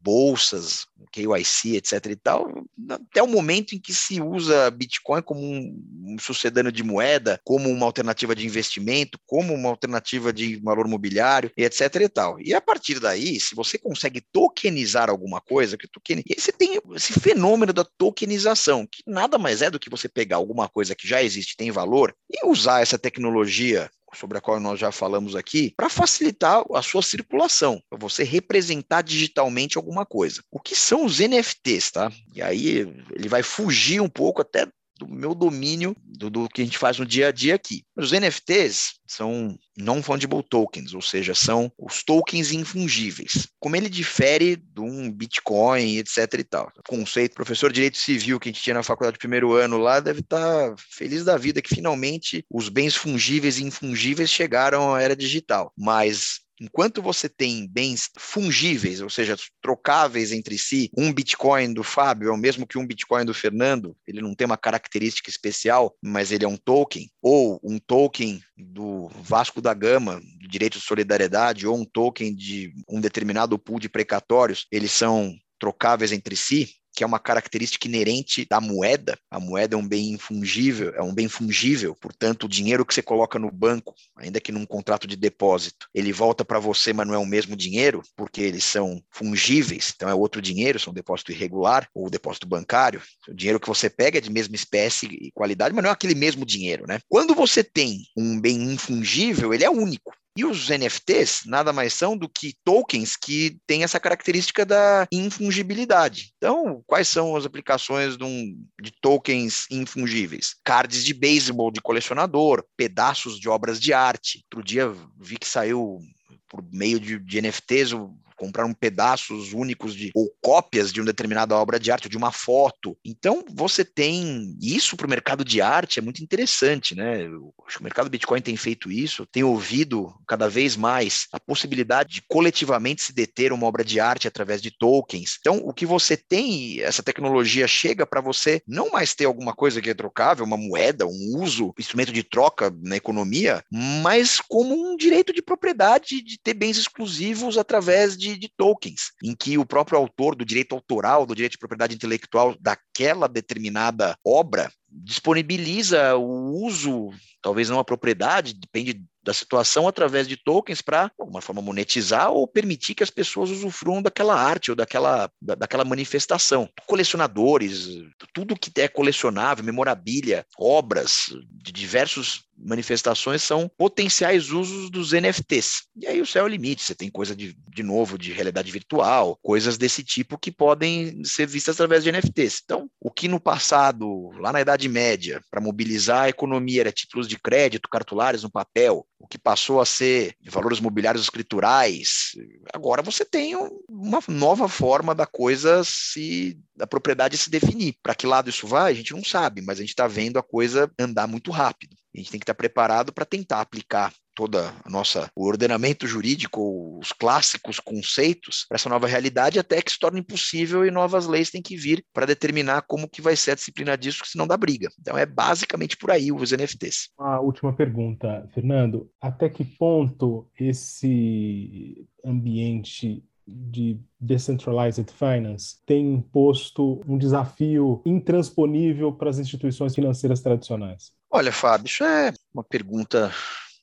bolsas, 0.00 0.86
KYC, 1.12 1.76
etc. 1.76 2.06
e 2.06 2.16
tal, 2.16 2.64
até 2.88 3.22
o 3.22 3.26
momento 3.26 3.74
em 3.74 3.80
que 3.80 3.94
se 3.94 4.20
usa 4.20 4.70
Bitcoin 4.70 5.22
como 5.22 5.40
um, 5.40 5.82
um 6.04 6.16
sucedâneo 6.18 6.72
de 6.72 6.82
moeda, 6.82 7.40
como 7.44 7.70
uma 7.70 7.86
alternativa 7.86 8.34
de 8.34 8.46
investimento, 8.46 9.18
como 9.26 9.54
uma 9.54 9.68
alternativa 9.68 10.32
de 10.32 10.56
valor 10.56 10.88
mobiliário, 10.88 11.50
etc. 11.56 11.80
e 12.00 12.08
tal. 12.08 12.40
E 12.40 12.52
a 12.52 12.60
partir 12.60 12.98
daí, 13.00 13.38
se 13.38 13.54
você 13.54 13.78
consegue 13.78 14.20
tokenizar 14.20 15.08
alguma 15.08 15.40
coisa, 15.40 15.76
que 15.76 15.88
token... 15.88 16.18
e 16.26 16.34
aí 16.34 16.40
você 16.40 16.52
tem 16.52 16.63
esse 16.94 17.12
fenômeno 17.20 17.72
da 17.72 17.84
tokenização, 17.84 18.86
que 18.86 19.02
nada 19.06 19.38
mais 19.38 19.62
é 19.62 19.70
do 19.70 19.78
que 19.78 19.90
você 19.90 20.08
pegar 20.08 20.36
alguma 20.36 20.68
coisa 20.68 20.94
que 20.94 21.06
já 21.06 21.22
existe, 21.22 21.56
tem 21.56 21.70
valor, 21.70 22.14
e 22.30 22.46
usar 22.46 22.80
essa 22.80 22.98
tecnologia 22.98 23.90
sobre 24.14 24.38
a 24.38 24.40
qual 24.40 24.60
nós 24.60 24.78
já 24.78 24.92
falamos 24.92 25.34
aqui, 25.34 25.74
para 25.76 25.88
facilitar 25.88 26.64
a 26.72 26.82
sua 26.82 27.02
circulação, 27.02 27.82
para 27.90 27.98
você 27.98 28.22
representar 28.22 29.02
digitalmente 29.02 29.76
alguma 29.76 30.06
coisa. 30.06 30.42
O 30.50 30.60
que 30.60 30.76
são 30.76 31.04
os 31.04 31.18
NFTs, 31.18 31.90
tá? 31.90 32.12
E 32.32 32.40
aí 32.40 32.86
ele 33.12 33.28
vai 33.28 33.42
fugir 33.42 34.00
um 34.00 34.08
pouco 34.08 34.40
até 34.40 34.66
do 34.98 35.08
meu 35.08 35.34
domínio 35.34 35.96
do, 36.04 36.30
do, 36.30 36.48
que 36.48 36.62
a 36.62 36.64
gente 36.64 36.78
faz 36.78 36.98
no 36.98 37.06
dia 37.06 37.28
a 37.28 37.32
dia 37.32 37.54
aqui. 37.54 37.82
Os 37.96 38.12
NFTs 38.12 38.94
são 39.06 39.56
non-fungible 39.76 40.42
tokens, 40.48 40.94
ou 40.94 41.02
seja, 41.02 41.34
são 41.34 41.70
os 41.78 42.02
tokens 42.02 42.52
infungíveis. 42.52 43.48
Como 43.58 43.76
ele 43.76 43.88
difere 43.88 44.56
de 44.56 44.80
um 44.80 45.10
Bitcoin, 45.10 45.98
etc 45.98 46.34
e 46.38 46.44
tal. 46.44 46.72
O 46.78 46.82
conceito, 46.88 47.34
professor 47.34 47.70
de 47.70 47.74
Direito 47.74 47.98
Civil 47.98 48.38
que 48.38 48.48
a 48.48 48.52
gente 48.52 48.62
tinha 48.62 48.74
na 48.74 48.82
faculdade 48.82 49.14
de 49.14 49.18
primeiro 49.18 49.52
ano 49.54 49.78
lá, 49.78 50.00
deve 50.00 50.20
estar 50.20 50.70
tá 50.70 50.74
feliz 50.78 51.24
da 51.24 51.36
vida 51.36 51.60
que 51.60 51.74
finalmente 51.74 52.44
os 52.50 52.68
bens 52.68 52.94
fungíveis 52.94 53.58
e 53.58 53.64
infungíveis 53.64 54.30
chegaram 54.30 54.94
à 54.94 55.02
era 55.02 55.16
digital. 55.16 55.72
Mas 55.76 56.43
Enquanto 56.64 57.02
você 57.02 57.28
tem 57.28 57.68
bens 57.68 58.08
fungíveis, 58.16 59.02
ou 59.02 59.10
seja, 59.10 59.36
trocáveis 59.60 60.32
entre 60.32 60.56
si, 60.56 60.90
um 60.96 61.12
Bitcoin 61.12 61.74
do 61.74 61.84
Fábio 61.84 62.30
é 62.30 62.32
o 62.32 62.38
mesmo 62.38 62.66
que 62.66 62.78
um 62.78 62.86
Bitcoin 62.86 63.26
do 63.26 63.34
Fernando, 63.34 63.94
ele 64.06 64.22
não 64.22 64.34
tem 64.34 64.46
uma 64.46 64.56
característica 64.56 65.28
especial, 65.28 65.94
mas 66.02 66.32
ele 66.32 66.46
é 66.46 66.48
um 66.48 66.56
token, 66.56 67.10
ou 67.20 67.60
um 67.62 67.78
token 67.78 68.40
do 68.56 69.08
Vasco 69.08 69.60
da 69.60 69.74
Gama, 69.74 70.22
de 70.40 70.48
direito 70.48 70.78
de 70.78 70.84
solidariedade, 70.86 71.66
ou 71.66 71.76
um 71.76 71.84
token 71.84 72.34
de 72.34 72.72
um 72.88 72.98
determinado 72.98 73.58
pool 73.58 73.78
de 73.78 73.90
precatórios, 73.90 74.66
eles 74.72 74.90
são 74.90 75.36
trocáveis 75.58 76.12
entre 76.12 76.34
si, 76.34 76.70
que 76.94 77.02
é 77.02 77.06
uma 77.06 77.18
característica 77.18 77.88
inerente 77.88 78.46
da 78.48 78.60
moeda. 78.60 79.18
A 79.30 79.40
moeda 79.40 79.74
é 79.74 79.78
um 79.78 79.86
bem 79.86 80.12
infungível, 80.12 80.94
é 80.94 81.02
um 81.02 81.12
bem 81.12 81.28
fungível, 81.28 81.94
portanto, 82.00 82.44
o 82.44 82.48
dinheiro 82.48 82.86
que 82.86 82.94
você 82.94 83.02
coloca 83.02 83.38
no 83.38 83.50
banco, 83.50 83.94
ainda 84.16 84.40
que 84.40 84.52
num 84.52 84.64
contrato 84.64 85.06
de 85.06 85.16
depósito, 85.16 85.88
ele 85.92 86.12
volta 86.12 86.44
para 86.44 86.58
você, 86.58 86.92
mas 86.92 87.06
não 87.06 87.14
é 87.14 87.18
o 87.18 87.26
mesmo 87.26 87.56
dinheiro, 87.56 88.02
porque 88.16 88.40
eles 88.40 88.64
são 88.64 89.02
fungíveis, 89.10 89.92
então 89.94 90.08
é 90.08 90.14
outro 90.14 90.40
dinheiro, 90.40 90.78
são 90.78 90.92
depósito 90.92 91.32
irregular 91.32 91.88
ou 91.94 92.08
depósito 92.08 92.46
bancário. 92.46 93.02
O 93.28 93.34
dinheiro 93.34 93.58
que 93.58 93.68
você 93.68 93.90
pega 93.90 94.18
é 94.18 94.20
de 94.20 94.30
mesma 94.30 94.54
espécie 94.54 95.06
e 95.06 95.32
qualidade, 95.32 95.74
mas 95.74 95.82
não 95.82 95.90
é 95.90 95.92
aquele 95.92 96.14
mesmo 96.14 96.46
dinheiro, 96.46 96.86
né? 96.86 97.00
Quando 97.08 97.34
você 97.34 97.64
tem 97.64 98.02
um 98.16 98.40
bem 98.40 98.56
infungível, 98.72 99.52
ele 99.52 99.64
é 99.64 99.70
único. 99.70 100.14
E 100.36 100.44
os 100.44 100.68
NFTs 100.68 101.42
nada 101.46 101.72
mais 101.72 101.94
são 101.94 102.16
do 102.16 102.28
que 102.28 102.56
tokens 102.64 103.16
que 103.16 103.56
têm 103.66 103.84
essa 103.84 104.00
característica 104.00 104.66
da 104.66 105.06
infungibilidade. 105.12 106.32
Então, 106.36 106.82
quais 106.86 107.06
são 107.06 107.36
as 107.36 107.46
aplicações 107.46 108.16
de, 108.16 108.24
um, 108.24 108.66
de 108.80 108.90
tokens 109.00 109.66
infungíveis? 109.70 110.56
Cards 110.64 111.04
de 111.04 111.14
beisebol 111.14 111.70
de 111.70 111.80
colecionador, 111.80 112.64
pedaços 112.76 113.38
de 113.38 113.48
obras 113.48 113.80
de 113.80 113.92
arte. 113.92 114.44
Outro 114.52 114.64
dia 114.64 114.92
vi 115.20 115.36
que 115.38 115.46
saiu 115.46 116.00
por 116.48 116.64
meio 116.72 116.98
de, 116.98 117.18
de 117.18 117.40
NFTs 117.40 117.92
compraram 118.36 118.72
pedaços 118.72 119.52
únicos 119.52 119.94
de 119.94 120.10
ou 120.14 120.30
cópias 120.40 120.92
de 120.92 121.00
uma 121.00 121.06
determinada 121.06 121.56
obra 121.56 121.78
de 121.78 121.90
arte, 121.90 122.06
ou 122.06 122.10
de 122.10 122.16
uma 122.16 122.32
foto. 122.32 122.96
Então, 123.04 123.44
você 123.54 123.84
tem 123.84 124.56
isso 124.60 124.96
para 124.96 125.06
o 125.06 125.10
mercado 125.10 125.44
de 125.44 125.60
arte 125.60 125.98
é 125.98 126.02
muito 126.02 126.22
interessante, 126.22 126.94
né? 126.94 127.22
Eu 127.22 127.52
acho 127.66 127.76
que 127.76 127.80
o 127.80 127.84
mercado 127.84 128.10
Bitcoin 128.10 128.40
tem 128.40 128.56
feito 128.56 128.90
isso, 128.90 129.26
tem 129.26 129.42
ouvido 129.44 130.14
cada 130.26 130.48
vez 130.48 130.76
mais 130.76 131.26
a 131.32 131.40
possibilidade 131.40 132.14
de 132.14 132.22
coletivamente 132.28 133.02
se 133.02 133.12
deter 133.12 133.52
uma 133.52 133.66
obra 133.66 133.84
de 133.84 134.00
arte 134.00 134.28
através 134.28 134.60
de 134.60 134.70
tokens. 134.70 135.36
Então, 135.40 135.58
o 135.64 135.72
que 135.72 135.86
você 135.86 136.16
tem, 136.16 136.80
essa 136.80 137.02
tecnologia 137.02 137.66
chega 137.66 138.06
para 138.06 138.20
você 138.20 138.62
não 138.66 138.90
mais 138.90 139.14
ter 139.14 139.24
alguma 139.24 139.54
coisa 139.54 139.80
que 139.80 139.90
é 139.90 139.94
trocável, 139.94 140.44
uma 140.44 140.56
moeda, 140.56 141.06
um 141.06 141.38
uso, 141.38 141.72
instrumento 141.78 142.12
de 142.12 142.22
troca 142.22 142.74
na 142.82 142.96
economia, 142.96 143.62
mas 143.70 144.40
como 144.40 144.74
um 144.74 144.96
direito 144.96 145.32
de 145.32 145.42
propriedade 145.42 146.22
de 146.22 146.38
ter 146.38 146.54
bens 146.54 146.76
exclusivos 146.76 147.58
através 147.58 148.16
de 148.16 148.23
de, 148.24 148.38
de 148.38 148.48
tokens, 148.56 149.12
em 149.22 149.34
que 149.34 149.58
o 149.58 149.66
próprio 149.66 149.98
autor 149.98 150.34
do 150.34 150.44
direito 150.44 150.74
autoral, 150.74 151.26
do 151.26 151.34
direito 151.34 151.52
de 151.52 151.58
propriedade 151.58 151.94
intelectual 151.94 152.56
daquela 152.60 153.28
determinada 153.28 154.16
obra, 154.24 154.70
disponibiliza 154.90 156.16
o 156.16 156.64
uso, 156.64 157.10
talvez 157.42 157.68
não 157.68 157.78
a 157.78 157.84
propriedade, 157.84 158.54
depende 158.54 159.02
da 159.22 159.32
situação 159.32 159.88
através 159.88 160.28
de 160.28 160.36
tokens 160.36 160.82
para, 160.82 161.06
de 161.06 161.12
alguma 161.18 161.40
forma, 161.40 161.62
monetizar 161.62 162.30
ou 162.30 162.46
permitir 162.46 162.94
que 162.94 163.02
as 163.02 163.10
pessoas 163.10 163.50
usufruam 163.50 164.02
daquela 164.02 164.34
arte 164.34 164.70
ou 164.70 164.76
daquela, 164.76 165.30
da, 165.40 165.54
daquela 165.54 165.84
manifestação. 165.84 166.68
Colecionadores, 166.86 167.88
tudo 168.32 168.56
que 168.56 168.70
é 168.80 168.86
colecionável, 168.86 169.64
memorabilia, 169.64 170.46
obras 170.58 171.26
de 171.50 171.72
diversos 171.72 172.43
manifestações 172.64 173.42
são 173.42 173.70
potenciais 173.76 174.50
usos 174.50 174.90
dos 174.90 175.12
NFTs. 175.12 175.84
E 175.96 176.06
aí 176.06 176.20
o 176.20 176.26
céu 176.26 176.44
é 176.44 176.46
o 176.46 176.48
limite, 176.48 176.82
você 176.82 176.94
tem 176.94 177.10
coisa 177.10 177.36
de, 177.36 177.56
de 177.68 177.82
novo 177.82 178.18
de 178.18 178.32
realidade 178.32 178.70
virtual, 178.72 179.38
coisas 179.42 179.76
desse 179.76 180.02
tipo 180.02 180.38
que 180.38 180.50
podem 180.50 181.22
ser 181.24 181.46
vistas 181.46 181.76
através 181.76 182.02
de 182.02 182.10
NFTs. 182.10 182.62
Então, 182.64 182.88
o 183.00 183.10
que 183.10 183.28
no 183.28 183.38
passado, 183.38 184.30
lá 184.38 184.52
na 184.52 184.60
Idade 184.60 184.88
Média, 184.88 185.40
para 185.50 185.60
mobilizar 185.60 186.24
a 186.24 186.28
economia 186.28 186.80
era 186.80 186.92
títulos 186.92 187.28
de 187.28 187.38
crédito, 187.38 187.88
cartulares 187.88 188.42
no 188.42 188.50
papel, 188.50 189.06
o 189.18 189.26
que 189.26 189.38
passou 189.38 189.80
a 189.80 189.86
ser 189.86 190.34
valores 190.50 190.80
mobiliários 190.80 191.22
escriturais, 191.22 192.32
agora 192.72 193.02
você 193.02 193.24
tem 193.24 193.54
uma 193.88 194.20
nova 194.28 194.68
forma 194.68 195.14
da 195.14 195.26
coisa 195.26 195.82
se 195.84 196.58
da 196.76 196.86
propriedade 196.86 197.36
se 197.36 197.50
definir. 197.50 197.96
Para 198.02 198.14
que 198.14 198.26
lado 198.26 198.50
isso 198.50 198.66
vai, 198.66 198.92
a 198.92 198.94
gente 198.94 199.12
não 199.12 199.24
sabe, 199.24 199.62
mas 199.62 199.78
a 199.78 199.80
gente 199.80 199.90
está 199.90 200.06
vendo 200.06 200.38
a 200.38 200.42
coisa 200.42 200.90
andar 200.98 201.26
muito 201.26 201.50
rápido. 201.50 201.96
A 202.14 202.18
gente 202.18 202.30
tem 202.30 202.40
que 202.40 202.44
estar 202.44 202.54
preparado 202.54 203.12
para 203.12 203.24
tentar 203.24 203.60
aplicar 203.60 204.12
toda 204.34 204.74
a 204.84 204.90
nossa 204.90 205.30
o 205.34 205.46
ordenamento 205.46 206.06
jurídico, 206.06 206.98
os 206.98 207.12
clássicos 207.12 207.78
conceitos 207.78 208.64
para 208.68 208.76
essa 208.76 208.88
nova 208.88 209.06
realidade 209.06 209.58
até 209.58 209.80
que 209.80 209.92
se 209.92 209.98
torne 209.98 210.20
impossível 210.20 210.84
e 210.84 210.90
novas 210.90 211.26
leis 211.26 211.50
têm 211.50 211.62
que 211.62 211.76
vir 211.76 212.04
para 212.12 212.26
determinar 212.26 212.82
como 212.82 213.08
que 213.08 213.22
vai 213.22 213.36
ser 213.36 213.52
a 213.52 213.54
disciplina 213.54 213.96
disso, 213.96 214.22
que 214.22 214.28
senão 214.28 214.46
dá 214.46 214.56
briga. 214.56 214.88
Então 215.00 215.16
é 215.16 215.24
basicamente 215.24 215.96
por 215.96 216.10
aí 216.10 216.32
os 216.32 216.52
NFTs. 216.52 217.10
Uma 217.18 217.40
última 217.40 217.72
pergunta, 217.72 218.48
Fernando, 218.52 219.10
até 219.20 219.48
que 219.48 219.64
ponto 219.64 220.48
esse 220.58 222.06
ambiente 222.24 223.24
de 223.46 224.00
Decentralized 224.18 225.10
Finance 225.12 225.76
tem 225.84 226.14
imposto 226.14 227.02
um 227.06 227.18
desafio 227.18 228.00
intransponível 228.06 229.12
para 229.12 229.30
as 229.30 229.38
instituições 229.38 229.94
financeiras 229.94 230.40
tradicionais? 230.40 231.12
Olha, 231.36 231.50
Fábio, 231.50 231.88
isso 231.88 232.04
é 232.04 232.32
uma 232.54 232.62
pergunta 232.62 233.34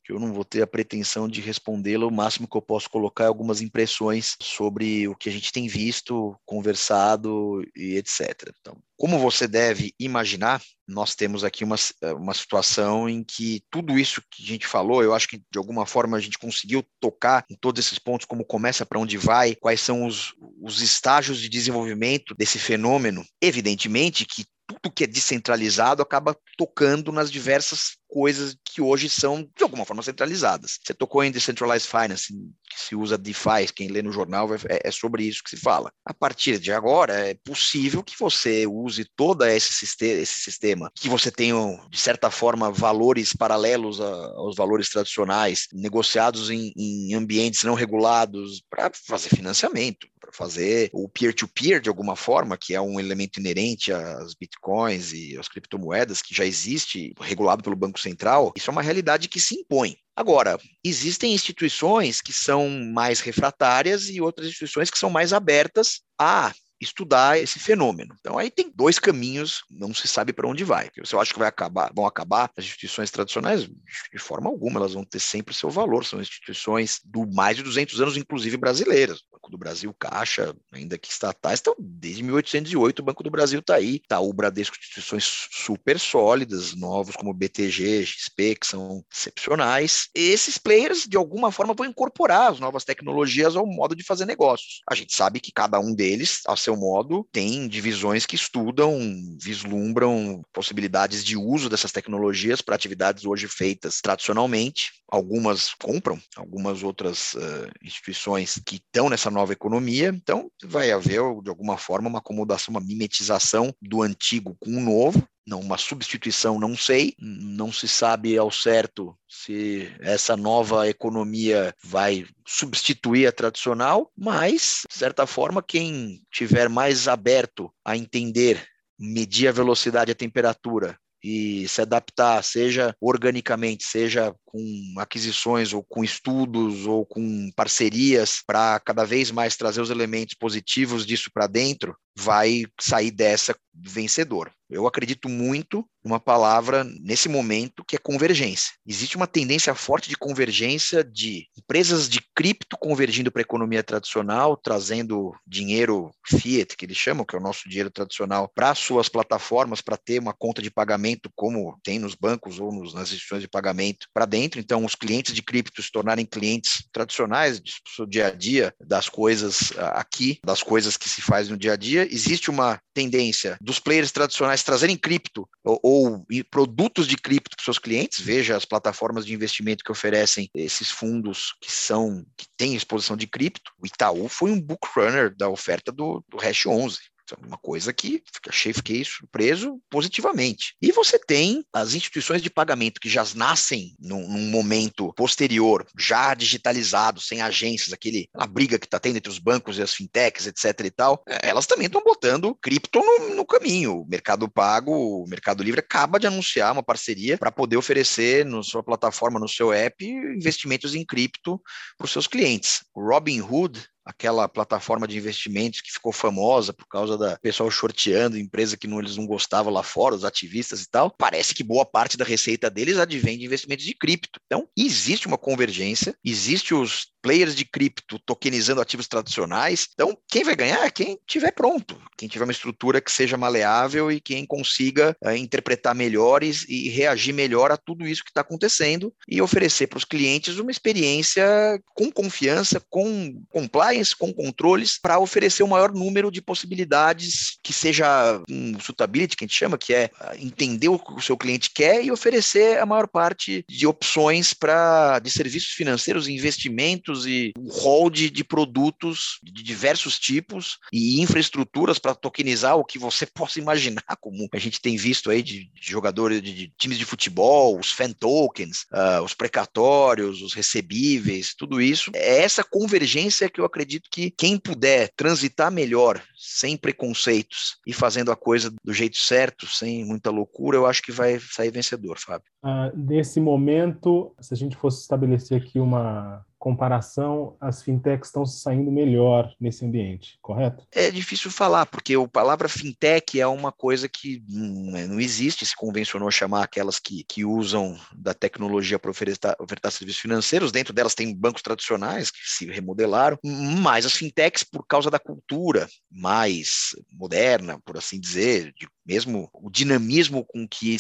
que 0.06 0.14
eu 0.14 0.18
não 0.18 0.32
vou 0.32 0.46
ter 0.46 0.62
a 0.62 0.68
pretensão 0.68 1.28
de 1.28 1.42
respondê-la. 1.42 2.08
O 2.08 2.10
máximo 2.10 2.48
que 2.48 2.56
eu 2.56 2.62
posso 2.62 2.90
colocar 2.90 3.26
é 3.26 3.28
algumas 3.28 3.60
impressões 3.60 4.38
sobre 4.42 5.06
o 5.10 5.18
que 5.18 5.28
a 5.28 5.32
gente 5.34 5.52
tem 5.52 5.68
visto, 5.68 6.34
conversado 6.46 7.62
e 7.76 7.98
etc. 7.98 8.54
Então, 8.62 8.78
como 8.98 9.20
você 9.20 9.50
deve 9.50 9.94
imaginar, 10.00 10.62
nós 10.88 11.14
temos 11.14 11.44
aqui 11.44 11.66
uma, 11.66 11.76
uma 12.16 12.34
situação 12.34 13.10
em 13.10 13.22
que 13.22 13.62
tudo 13.70 14.00
isso 14.00 14.24
que 14.32 14.44
a 14.44 14.48
gente 14.48 14.66
falou, 14.66 15.04
eu 15.04 15.14
acho 15.14 15.28
que 15.28 15.38
de 15.38 15.58
alguma 15.58 15.86
forma 15.86 16.16
a 16.16 16.22
gente 16.22 16.40
conseguiu 16.40 16.82
tocar 17.02 17.44
em 17.50 17.56
todos 17.60 17.86
esses 17.86 18.00
pontos, 18.00 18.26
como 18.26 18.46
começa, 18.46 18.86
para 18.86 18.98
onde 18.98 19.18
vai, 19.18 19.56
quais 19.56 19.82
são 19.82 20.06
os, 20.06 20.34
os 20.62 20.82
estágios 20.82 21.42
de 21.42 21.50
desenvolvimento 21.50 22.34
desse 22.34 22.58
fenômeno. 22.58 23.26
Evidentemente 23.42 24.26
que 24.26 24.46
tudo 24.72 24.94
que 24.94 25.04
é 25.04 25.08
descentralizado 25.08 26.02
acaba 26.02 26.36
tocando 26.58 27.12
nas 27.12 27.32
diversas 27.32 27.98
coisas 28.08 28.58
que 28.66 28.82
hoje 28.82 29.10
são, 29.10 29.50
de 29.56 29.64
alguma 29.64 29.86
forma, 29.86 30.04
centralizadas. 30.04 30.78
Você 30.84 30.94
tocou 30.94 31.24
em 31.24 31.32
Decentralized 31.32 31.90
Finance, 31.90 32.34
que 32.70 32.80
se 32.80 32.96
usa 32.96 33.18
DeFi, 33.18 33.72
quem 33.74 33.88
lê 33.88 34.02
no 34.02 34.12
jornal 34.12 34.54
é, 34.54 34.82
é 34.84 34.92
sobre 34.92 35.24
isso 35.24 35.42
que 35.44 35.50
se 35.50 35.58
fala. 35.58 35.92
A 36.06 36.14
partir 36.14 36.60
de 36.60 36.74
agora, 36.74 37.14
é 37.30 37.34
possível 37.34 38.04
que 38.04 38.20
você 38.20 38.68
use 38.68 39.06
todo 39.16 39.46
esse 39.46 39.72
sistema, 39.72 40.20
esse 40.20 40.40
sistema 40.42 40.92
que 40.94 41.08
você 41.08 41.32
tenha, 41.32 41.56
de 41.90 41.98
certa 41.98 42.30
forma, 42.30 42.72
valores 42.72 43.34
paralelos 43.34 44.02
aos 44.02 44.56
valores 44.58 44.90
tradicionais, 44.90 45.68
negociados 45.72 46.50
em, 46.50 46.74
em 46.76 47.14
ambientes 47.14 47.64
não 47.64 47.76
regulados, 47.76 48.62
para 48.70 48.92
fazer 49.08 49.30
financiamento, 49.30 50.08
fazer 50.36 50.90
o 50.94 51.08
peer-to-peer 51.10 51.80
-peer, 51.80 51.82
de 51.82 51.90
alguma 51.90 52.16
forma, 52.16 52.58
que 52.58 52.74
é 52.74 52.82
um 52.82 53.00
elemento 53.00 53.40
inerente 53.40 53.92
às 53.92 54.34
bitcoins 54.34 55.14
e 55.14 55.38
às 55.38 55.48
criptomoedas, 55.48 56.22
que 56.22 56.36
já 56.36 56.46
existe, 56.46 57.14
regulado 57.20 57.64
pelo 57.64 57.76
Banco 57.76 58.00
Central, 58.00 58.52
isso 58.56 58.70
é 58.70 58.74
uma 58.74 58.82
realidade 58.82 59.28
que 59.28 59.40
se 59.40 59.56
impõe. 59.56 59.98
Agora, 60.16 60.60
existem 60.84 61.34
instituições 61.34 62.22
que 62.22 62.34
são 62.34 62.70
mais 62.70 63.22
refratárias 63.22 64.10
e 64.10 64.22
outras 64.22 64.48
instituições 64.48 64.90
que 64.90 64.98
são 64.98 65.10
mais 65.10 65.34
abertas 65.34 66.02
a 66.20 66.54
estudar 66.82 67.40
esse 67.40 67.60
fenômeno. 67.60 68.16
Então 68.20 68.38
aí 68.38 68.50
tem 68.50 68.72
dois 68.74 68.98
caminhos, 68.98 69.62
não 69.70 69.94
se 69.94 70.08
sabe 70.08 70.34
para 70.34 70.48
onde 70.48 70.64
vai. 70.64 70.90
Você 70.98 71.16
acha 71.16 71.32
que 71.32 71.40
vai 71.40 71.48
acabar, 71.48 71.92
vão 71.96 72.08
acabar 72.08 72.52
as 72.58 72.66
instituições 72.66 73.12
tradicionais? 73.12 73.70
De 74.12 74.20
forma 74.20 74.50
alguma, 74.50 74.80
elas 74.80 74.94
vão 74.94 75.06
ter 75.06 75.20
sempre 75.20 75.54
seu 75.54 75.70
valor. 75.70 76.04
São 76.04 76.20
instituições 76.20 77.00
do 77.06 77.28
mais 77.32 77.56
de 77.56 77.64
200 77.64 78.02
anos, 78.02 78.18
inclusive 78.18 78.58
brasileiras. 78.58 79.22
O 79.44 79.50
do 79.50 79.58
Brasil, 79.58 79.94
Caixa, 79.94 80.56
ainda 80.72 80.98
que 80.98 81.10
estatais, 81.10 81.60
estão 81.60 81.76
desde 81.80 82.24
1808 82.24 83.00
o 83.00 83.06
Banco 83.06 83.24
do 83.24 83.32
Brasil 83.32 83.60
está 83.60 83.76
aí, 83.76 84.00
tá 84.08 84.20
o 84.20 84.32
Bradesco, 84.32 84.78
instituições 84.80 85.48
super 85.52 86.00
sólidas, 86.00 86.76
novos 86.76 87.16
como 87.16 87.34
BTG, 87.34 88.06
XP, 88.06 88.56
que 88.56 88.68
são 88.68 89.04
excepcionais. 89.12 90.10
Esses 90.14 90.58
players, 90.58 91.08
de 91.08 91.18
alguma 91.18 91.52
forma, 91.52 91.74
vão 91.74 91.88
incorporar 91.88 92.52
as 92.52 92.60
novas 92.60 92.84
tecnologias 92.84 93.56
ao 93.56 93.66
modo 93.66 93.96
de 93.96 94.04
fazer 94.04 94.26
negócios. 94.26 94.82
A 94.90 94.94
gente 94.94 95.14
sabe 95.14 95.40
que 95.40 95.52
cada 95.52 95.80
um 95.80 95.94
deles, 95.94 96.42
a 96.48 96.56
seu 96.56 96.78
modo, 96.78 97.28
tem 97.32 97.68
divisões 97.68 98.26
que 98.26 98.36
estudam, 98.36 99.00
vislumbram 99.42 100.44
possibilidades 100.54 101.24
de 101.24 101.36
uso 101.36 101.70
dessas 101.70 101.92
tecnologias 101.92 102.62
para 102.62 102.76
atividades 102.76 103.26
hoje 103.26 103.48
feitas 103.48 104.02
tradicionalmente. 104.02 104.92
Algumas 105.10 105.74
compram, 105.74 106.22
algumas 106.38 106.84
outras 106.84 107.34
uh, 107.34 107.70
instituições 107.84 108.62
que 108.66 108.76
estão 108.76 109.10
nessa 109.10 109.31
nova 109.32 109.54
economia. 109.54 110.10
Então, 110.10 110.52
vai 110.64 110.92
haver, 110.92 111.22
de 111.42 111.50
alguma 111.50 111.78
forma, 111.78 112.10
uma 112.10 112.20
acomodação, 112.20 112.74
uma 112.74 112.82
mimetização 112.82 113.74
do 113.82 114.02
antigo 114.02 114.56
com 114.60 114.78
o 114.78 114.82
novo, 114.82 115.28
não 115.46 115.60
uma 115.60 115.78
substituição, 115.78 116.60
não 116.60 116.78
sei, 116.78 117.16
não 117.20 117.72
se 117.72 117.88
sabe 117.88 118.38
ao 118.38 118.52
certo 118.52 119.18
se 119.28 119.92
essa 120.00 120.38
nova 120.38 120.88
economia 120.88 121.74
vai 121.84 122.26
substituir 122.46 123.28
a 123.28 123.32
tradicional, 123.32 124.12
mas 124.16 124.84
de 124.90 124.98
certa 124.98 125.26
forma 125.26 125.64
quem 125.64 126.22
tiver 126.32 126.70
mais 126.70 127.08
aberto 127.08 127.74
a 127.84 127.98
entender, 127.98 128.66
medir 129.00 129.48
a 129.48 129.52
velocidade 129.52 130.12
e 130.12 130.14
a 130.14 130.16
temperatura 130.16 130.98
e 131.24 131.68
se 131.68 131.82
adaptar, 131.82 132.44
seja 132.44 132.96
organicamente, 133.00 133.84
seja 133.84 134.34
com 134.46 134.94
aquisições 134.98 135.74
ou 135.74 135.84
com 135.84 136.04
estudos 136.04 136.86
ou 136.86 137.06
com 137.06 137.52
parcerias 137.56 138.42
para 138.46 138.80
cada 138.80 139.06
vez 139.06 139.32
mais 139.32 139.56
trazer 139.56 139.82
os 139.82 139.90
elementos 139.90 140.36
positivos 140.36 141.06
disso 141.06 141.30
para 141.34 141.48
dentro, 141.48 141.96
vai 142.18 142.66
sair 142.80 143.12
dessa 143.12 143.56
vencedor. 143.74 144.52
Eu 144.70 144.88
acredito 144.88 145.28
muito 145.28 145.86
numa 146.04 146.20
palavra 146.20 146.84
nesse 146.84 147.28
momento 147.28 147.84
que 147.86 147.96
é 147.96 148.00
convergência. 148.00 148.74
Existe 148.88 149.18
uma 149.18 149.28
tendência 149.28 149.76
forte 149.76 150.10
de 150.10 150.16
convergência 150.16 151.04
de 151.04 151.46
empresas 151.58 152.10
de 152.10 152.22
cripto 152.34 152.78
convergindo 152.78 153.32
para 153.32 153.42
a 153.42 153.44
economia 153.44 153.84
tradicional, 153.84 154.56
trazendo 154.56 155.34
dinheiro 155.46 156.10
fiat, 156.26 156.76
que 156.76 156.86
eles 156.86 156.98
chamam, 156.98 157.26
que 157.26 157.36
é 157.36 157.40
o 157.40 157.42
nosso 157.42 157.68
dinheiro 157.68 157.92
tradicional, 157.92 158.50
para 158.56 158.74
suas 158.74 159.10
plataformas, 159.10 159.82
para 159.82 159.98
ter 159.98 160.20
uma 160.20 160.34
conta 160.34 160.62
de 160.62 160.72
pagamento 160.72 161.30
como 161.36 161.78
tem 161.84 162.00
nos 162.00 162.16
bancos 162.16 162.60
ou 162.60 162.72
nos, 162.72 162.94
nas 162.94 163.10
instituições 163.10 163.42
de 163.42 163.50
pagamento 163.50 164.08
para 164.14 164.26
dentro. 164.26 164.60
Então, 164.60 164.86
os 164.86 164.96
clientes 164.96 165.36
de 165.36 165.44
cripto 165.44 165.84
se 165.84 165.92
tornarem 165.92 166.26
clientes 166.26 166.84
tradicionais 166.92 167.62
do 167.98 168.08
dia 168.08 168.28
a 168.28 168.32
dia, 168.32 168.74
das 168.80 169.10
coisas 169.10 169.74
aqui, 169.78 170.40
das 170.46 170.64
coisas 170.64 170.96
que 170.96 171.10
se 171.10 171.22
faz 171.22 171.50
no 171.50 171.58
dia 171.58 171.74
a 171.74 171.76
dia. 171.78 172.01
Existe 172.10 172.50
uma 172.50 172.80
tendência 172.94 173.58
dos 173.62 173.80
players 173.80 174.12
tradicionais 174.12 174.64
trazerem 174.64 174.98
cripto 174.98 175.48
ou, 175.64 175.80
ou 175.84 176.26
produtos 176.50 177.08
de 177.08 177.16
cripto 177.16 177.56
para 177.56 177.64
seus 177.64 177.80
clientes, 177.80 178.20
veja 178.20 178.56
as 178.56 178.66
plataformas 178.66 179.26
de 179.26 179.34
investimento 179.34 179.84
que 179.84 179.92
oferecem 179.92 180.50
esses 180.56 180.90
fundos 180.90 181.56
que 181.62 181.72
são 181.72 182.26
que 182.38 182.46
têm 182.58 182.76
exposição 182.76 183.16
de 183.16 183.28
cripto. 183.28 183.72
O 183.78 183.86
Itaú 183.86 184.28
foi 184.28 184.52
um 184.52 184.62
book 184.62 184.88
runner 184.96 185.36
da 185.36 185.50
oferta 185.50 185.92
do, 185.92 186.24
do 186.30 186.38
Hash 186.38 186.66
11. 186.66 187.00
É 187.42 187.46
uma 187.46 187.58
coisa 187.58 187.94
que 187.94 188.24
achei, 188.48 188.74
fiquei 188.74 189.04
surpreso 189.04 189.80
positivamente. 189.90 190.76
E 190.82 190.92
você 190.92 191.20
tem 191.20 191.64
as 191.74 191.94
instituições 191.94 192.42
de 192.42 192.50
pagamento 192.50 193.00
que 193.00 193.10
já 193.10 193.26
nascem 193.36 193.96
num, 194.00 194.28
num 194.28 194.50
momento 194.50 195.14
posterior, 195.14 195.86
já 195.98 196.34
digitalizado, 196.34 197.22
sem 197.22 197.42
agências, 197.42 197.94
aquele, 197.94 198.28
a 198.34 198.46
briga 198.46 198.80
que 198.80 198.86
está 198.86 199.00
tendo 199.00 199.18
entre 199.18 199.32
os 199.32 199.40
bancos 199.40 199.78
e 199.78 199.82
as 199.82 199.94
fintechs, 199.94 200.48
etc. 200.48 200.86
e 200.86 200.92
tal, 200.92 201.24
é, 201.28 201.50
elas 201.50 201.66
também 201.66 201.88
estão 201.88 202.02
botando 202.04 202.56
cripto 202.62 203.00
no, 203.00 203.36
no, 203.36 203.46
caminho. 203.46 204.02
O 204.02 204.08
Mercado 204.08 204.50
Pago, 204.50 204.92
o 204.92 205.28
Mercado 205.28 205.64
Livre 205.64 205.80
acaba 205.80 206.20
de 206.20 206.28
anunciar 206.28 206.72
uma 206.72 206.84
parceria 206.84 207.38
para 207.38 207.52
poder 207.52 207.78
oferecer 207.78 208.46
na 208.46 208.64
sua 208.64 208.84
plataforma, 208.84 209.40
no 209.40 209.48
seu 209.48 209.72
app, 209.72 210.04
investimentos 210.06 210.96
em 210.96 211.06
cripto 211.06 211.62
para 211.98 212.06
os 212.06 212.12
seus 212.12 212.28
clientes. 212.28 212.84
O 212.94 213.02
Robinhood 213.02 213.91
aquela 214.06 214.48
plataforma 214.48 215.08
de 215.08 215.18
investimentos 215.18 215.82
que 215.82 215.92
ficou 215.92 216.12
famosa 216.12 216.74
por 216.74 216.88
causa 216.88 217.18
da 217.18 217.38
pessoal 217.40 217.70
shorteando 217.70 218.38
empresa 218.38 218.78
que 218.78 218.88
não, 218.88 219.00
eles 219.00 219.18
não 219.18 219.26
gostavam 219.26 219.72
lá 219.72 219.84
fora, 219.84 220.16
os 220.16 220.26
ativistas 220.26 220.82
e 220.82 220.90
tal, 220.90 221.12
parece 221.12 221.54
que 221.54 221.64
boa 221.64 221.86
parte 221.86 222.18
da 222.18 222.26
receita 222.26 222.70
deles 222.70 222.98
advém 222.98 223.38
de 223.38 223.46
investimentos 223.46 223.86
de 223.86 223.94
cripto. 223.94 224.40
Então, 224.46 224.68
existe 224.78 225.28
uma 225.28 225.38
convergência, 225.38 226.16
existe 226.24 226.74
os 226.74 227.12
players 227.22 227.56
de 227.56 227.64
cripto 227.66 228.20
tokenizando 228.26 228.82
ativos 228.82 229.08
tradicionais. 229.08 229.88
Então, 229.94 230.18
quem 230.28 230.44
vai 230.44 230.56
ganhar 230.56 230.84
é 230.84 230.90
quem 230.90 231.20
tiver 231.28 231.52
pronto, 231.52 232.02
quem 232.18 232.28
tiver 232.28 232.46
uma 232.46 232.52
estrutura 232.52 233.00
que 233.00 233.12
seja 233.12 233.38
maleável 233.38 234.12
e 234.12 234.20
quem 234.20 234.46
consiga 234.46 235.16
uh, 235.24 235.32
interpretar 235.32 235.94
melhores 235.94 236.66
e 236.68 236.90
reagir 236.90 237.34
melhor 237.34 237.72
a 237.72 237.78
tudo 237.78 238.08
isso 238.08 238.24
que 238.24 238.32
está 238.32 238.42
acontecendo 238.42 239.14
e 239.28 239.42
oferecer 239.42 239.88
para 239.88 239.98
os 239.98 240.06
clientes 240.06 240.58
uma 240.58 240.72
experiência 240.72 241.46
com 241.94 242.12
confiança, 242.12 242.82
com 242.90 243.42
compliance, 243.50 243.91
com 244.14 244.34
controles, 244.34 244.98
para 245.00 245.20
oferecer 245.20 245.64
o 245.64 245.68
maior 245.68 245.92
número 245.92 246.32
de 246.32 246.42
possibilidades 246.42 247.58
que 247.64 247.74
seja 247.74 248.42
um 248.50 248.80
suitability, 248.80 249.36
que 249.36 249.46
a 249.46 249.48
gente 249.48 249.58
chama, 249.58 249.78
que 249.78 249.94
é 249.94 250.10
uh, 250.20 250.36
entender 250.40 250.90
o 250.90 251.00
que 251.00 251.14
o 251.14 251.22
seu 251.22 251.38
cliente 251.38 251.70
quer 251.74 252.04
e 252.04 252.12
oferecer 252.12 252.80
a 252.80 252.86
maior 252.86 253.08
parte 253.08 253.66
de 253.68 253.88
opções 253.88 254.54
para 254.54 255.20
de 255.20 255.30
serviços 255.30 255.72
financeiros, 255.72 256.28
investimentos 256.28 257.26
e 257.26 257.52
um 257.58 257.70
hall 257.70 258.10
de, 258.10 258.30
de 258.30 258.44
produtos 258.44 259.40
de 259.44 259.64
diversos 259.64 260.20
tipos 260.20 260.78
e 260.92 261.22
infraestruturas 261.22 262.00
para 262.00 262.16
tokenizar 262.16 262.78
o 262.78 262.86
que 262.86 262.98
você 262.98 263.26
possa 263.34 263.60
imaginar, 263.60 264.04
como 264.20 264.48
a 264.54 264.60
gente 264.60 264.82
tem 264.82 264.96
visto 264.96 265.30
aí 265.30 265.42
de, 265.42 265.66
de 265.66 265.92
jogadores 265.92 266.42
de, 266.42 266.54
de, 266.54 266.74
times 266.78 266.98
de 266.98 267.06
futebol, 267.06 267.80
os 267.80 267.92
fan 267.92 268.12
tokens, 268.12 268.86
uh, 268.92 269.24
os 269.24 269.34
precatórios, 269.34 270.42
os 270.42 270.54
recebíveis, 270.54 271.54
tudo 271.58 271.82
isso. 271.82 272.12
É 272.14 272.40
essa 272.44 272.64
convergência 272.64 273.50
que 273.50 273.60
eu 273.60 273.66
acredito 273.66 273.81
que 273.86 274.32
quem 274.32 274.58
puder 274.58 275.10
transitar 275.16 275.72
melhor, 275.72 276.22
sem 276.36 276.78
preconceitos 276.78 277.78
e 277.86 277.94
fazendo 277.94 278.32
a 278.32 278.36
coisa 278.36 278.74
do 278.84 278.94
jeito 278.94 279.18
certo, 279.18 279.68
sem 279.68 280.06
muita 280.06 280.30
loucura, 280.30 280.78
eu 280.78 280.86
acho 280.86 281.02
que 281.02 281.12
vai 281.12 281.40
sair 281.40 281.72
vencedor, 281.72 282.18
Fábio. 282.20 282.48
Uh, 282.64 282.96
nesse 282.96 283.40
momento, 283.40 284.34
se 284.40 284.54
a 284.54 284.58
gente 284.58 284.76
fosse 284.76 285.02
estabelecer 285.02 285.62
aqui 285.62 285.80
uma 285.80 286.46
comparação, 286.62 287.58
as 287.60 287.82
fintechs 287.82 288.28
estão 288.28 288.46
saindo 288.46 288.92
melhor 288.92 289.52
nesse 289.60 289.84
ambiente, 289.84 290.38
correto? 290.44 290.86
É 290.92 291.10
difícil 291.10 291.50
falar, 291.50 291.88
porque 291.88 292.14
a 292.14 292.28
palavra 292.28 292.70
fintech 292.70 293.42
é 293.42 293.48
uma 293.48 293.72
coisa 293.72 294.08
que 294.08 294.44
não, 294.48 295.08
não 295.08 295.20
existe, 295.20 295.66
se 295.66 295.76
convencionou 295.76 296.30
chamar 296.30 296.64
aquelas 296.64 297.00
que, 297.00 297.24
que 297.24 297.44
usam 297.44 297.98
da 298.16 298.36
tecnologia 298.36 299.00
para 299.00 299.10
ofertar, 299.10 299.56
ofertar 299.60 299.92
serviços 299.92 300.22
financeiros, 300.22 300.72
dentro 300.72 300.94
delas 300.94 301.16
tem 301.16 301.36
bancos 301.36 301.64
tradicionais 301.64 302.30
que 302.30 302.38
se 302.44 302.68
remodelaram, 302.68 303.40
mas 303.44 304.06
as 304.06 304.14
fintechs, 304.14 304.64
por 304.64 304.86
causa 304.86 305.10
da 305.10 305.18
cultura 305.18 305.88
mais 306.12 306.96
moderna, 307.12 307.80
por 307.84 307.98
assim 307.98 308.20
dizer, 308.20 308.72
de 308.78 308.88
mesmo 309.12 309.50
o 309.54 309.70
dinamismo 309.70 310.46
com 310.46 310.66
que 310.66 310.96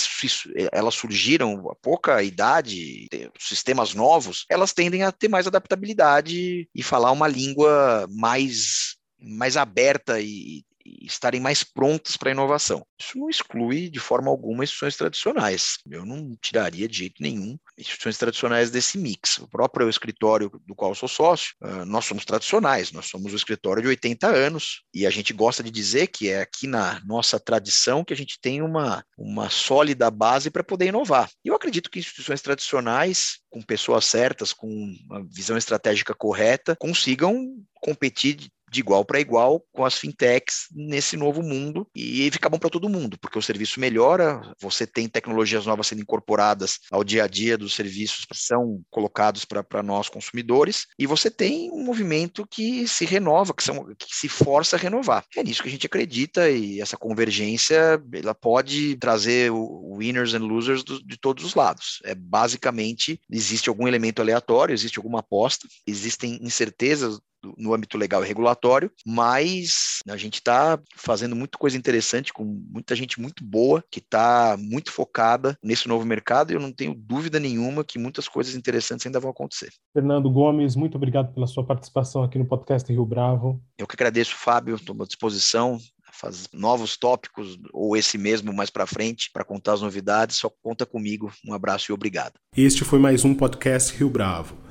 elas 0.73 0.95
surgiram 0.95 1.69
a 1.69 1.75
pouca 1.75 2.21
idade, 2.21 3.07
sistemas 3.39 3.93
novos, 3.93 4.45
elas 4.49 4.73
tendem 4.73 5.03
a 5.03 5.13
ter 5.13 5.29
mais 5.29 5.47
adaptabilidade 5.47 6.67
e 6.75 6.83
falar 6.83 7.11
uma 7.11 7.27
língua 7.27 8.05
mais 8.11 8.97
mais 9.17 9.55
aberta 9.55 10.19
e, 10.19 10.63
estarem 11.01 11.39
mais 11.39 11.63
prontas 11.63 12.17
para 12.17 12.29
a 12.29 12.33
inovação. 12.33 12.85
Isso 12.99 13.17
não 13.17 13.29
exclui 13.29 13.89
de 13.89 13.99
forma 13.99 14.29
alguma 14.29 14.63
instituições 14.63 14.97
tradicionais. 14.97 15.77
Eu 15.89 16.05
não 16.05 16.35
tiraria 16.41 16.87
de 16.87 16.97
jeito 16.97 17.21
nenhum 17.21 17.57
instituições 17.81 18.17
tradicionais 18.17 18.71
desse 18.71 18.97
mix. 18.97 19.37
O 19.39 19.47
próprio 19.47 19.89
escritório 19.89 20.51
do 20.65 20.75
qual 20.75 20.95
sou 20.95 21.09
sócio, 21.09 21.53
uh, 21.61 21.85
nós 21.85 22.05
somos 22.05 22.25
tradicionais, 22.25 22.91
nós 22.91 23.07
somos 23.07 23.33
um 23.33 23.35
escritório 23.35 23.81
de 23.81 23.87
80 23.89 24.27
anos 24.27 24.83
e 24.93 25.05
a 25.05 25.09
gente 25.09 25.33
gosta 25.33 25.61
de 25.63 25.71
dizer 25.71 26.07
que 26.07 26.29
é 26.29 26.41
aqui 26.41 26.67
na 26.67 27.01
nossa 27.05 27.39
tradição 27.39 28.03
que 28.03 28.13
a 28.13 28.17
gente 28.17 28.39
tem 28.39 28.61
uma, 28.61 29.03
uma 29.17 29.49
sólida 29.49 30.09
base 30.09 30.49
para 30.49 30.63
poder 30.63 30.87
inovar. 30.87 31.29
E 31.43 31.49
eu 31.49 31.55
acredito 31.55 31.89
que 31.89 31.99
instituições 31.99 32.41
tradicionais, 32.41 33.39
com 33.49 33.61
pessoas 33.61 34.05
certas, 34.05 34.53
com 34.53 34.67
uma 34.67 35.23
visão 35.27 35.57
estratégica 35.57 36.13
correta, 36.13 36.75
consigam 36.79 37.35
competir 37.81 38.49
de 38.71 38.79
igual 38.79 39.03
para 39.03 39.19
igual 39.19 39.63
com 39.73 39.83
as 39.83 39.97
fintechs 39.97 40.67
nesse 40.71 41.17
novo 41.17 41.43
mundo 41.43 41.85
e 41.93 42.31
fica 42.31 42.49
bom 42.49 42.57
para 42.57 42.69
todo 42.69 42.89
mundo, 42.89 43.17
porque 43.19 43.37
o 43.37 43.41
serviço 43.41 43.79
melhora, 43.79 44.41
você 44.61 44.87
tem 44.87 45.09
tecnologias 45.09 45.65
novas 45.65 45.87
sendo 45.87 46.01
incorporadas 46.01 46.79
ao 46.89 47.03
dia 47.03 47.25
a 47.25 47.27
dia 47.27 47.57
dos 47.57 47.75
serviços 47.75 48.23
que 48.23 48.37
são 48.37 48.81
colocados 48.89 49.43
para 49.43 49.83
nós 49.83 50.07
consumidores 50.07 50.87
e 50.97 51.05
você 51.05 51.29
tem 51.29 51.69
um 51.71 51.83
movimento 51.83 52.47
que 52.47 52.87
se 52.87 53.03
renova, 53.05 53.53
que, 53.53 53.63
são, 53.63 53.93
que 53.99 54.15
se 54.15 54.29
força 54.29 54.77
a 54.77 54.79
renovar. 54.79 55.25
É 55.35 55.43
nisso 55.43 55.61
que 55.61 55.67
a 55.67 55.71
gente 55.71 55.85
acredita 55.85 56.49
e 56.49 56.79
essa 56.79 56.95
convergência 56.95 58.01
ela 58.13 58.33
pode 58.33 58.95
trazer 58.97 59.51
winners 59.51 60.33
and 60.33 60.45
losers 60.45 60.83
do, 60.83 61.03
de 61.05 61.17
todos 61.17 61.43
os 61.43 61.55
lados. 61.55 61.99
É 62.05 62.15
basicamente 62.15 63.19
existe 63.29 63.67
algum 63.67 63.87
elemento 63.87 64.21
aleatório, 64.21 64.73
existe 64.73 64.97
alguma 64.97 65.19
aposta, 65.19 65.67
existem 65.85 66.39
incertezas 66.41 67.19
no 67.57 67.73
âmbito 67.73 67.97
legal 67.97 68.23
e 68.23 68.27
regulatório, 68.27 68.91
mas 69.05 69.99
a 70.07 70.17
gente 70.17 70.35
está 70.35 70.79
fazendo 70.95 71.35
muita 71.35 71.57
coisa 71.57 71.77
interessante 71.77 72.33
com 72.33 72.43
muita 72.43 72.95
gente 72.95 73.19
muito 73.19 73.43
boa 73.43 73.83
que 73.89 73.99
está 73.99 74.55
muito 74.59 74.91
focada 74.91 75.57
nesse 75.63 75.87
novo 75.87 76.05
mercado 76.05 76.51
e 76.51 76.55
eu 76.55 76.59
não 76.59 76.71
tenho 76.71 76.93
dúvida 76.93 77.39
nenhuma 77.39 77.83
que 77.83 77.99
muitas 77.99 78.27
coisas 78.27 78.55
interessantes 78.55 79.05
ainda 79.05 79.19
vão 79.19 79.31
acontecer. 79.31 79.69
Fernando 79.93 80.29
Gomes, 80.29 80.75
muito 80.75 80.95
obrigado 80.95 81.33
pela 81.33 81.47
sua 81.47 81.65
participação 81.65 82.23
aqui 82.23 82.37
no 82.37 82.45
podcast 82.45 82.91
Rio 82.91 83.05
Bravo. 83.05 83.61
Eu 83.77 83.87
que 83.87 83.95
agradeço, 83.95 84.35
Fábio, 84.35 84.75
estou 84.75 84.95
à 85.01 85.05
disposição 85.05 85.79
faz 86.11 86.47
novos 86.53 86.97
tópicos 86.97 87.57
ou 87.73 87.95
esse 87.95 88.17
mesmo 88.17 88.53
mais 88.53 88.69
para 88.69 88.85
frente 88.85 89.29
para 89.33 89.43
contar 89.43 89.73
as 89.73 89.81
novidades, 89.81 90.35
só 90.37 90.51
conta 90.61 90.85
comigo. 90.85 91.31
Um 91.47 91.53
abraço 91.53 91.91
e 91.91 91.93
obrigado. 91.93 92.33
Este 92.55 92.83
foi 92.83 92.99
mais 92.99 93.25
um 93.25 93.33
podcast 93.33 93.97
Rio 93.97 94.09
Bravo. 94.09 94.70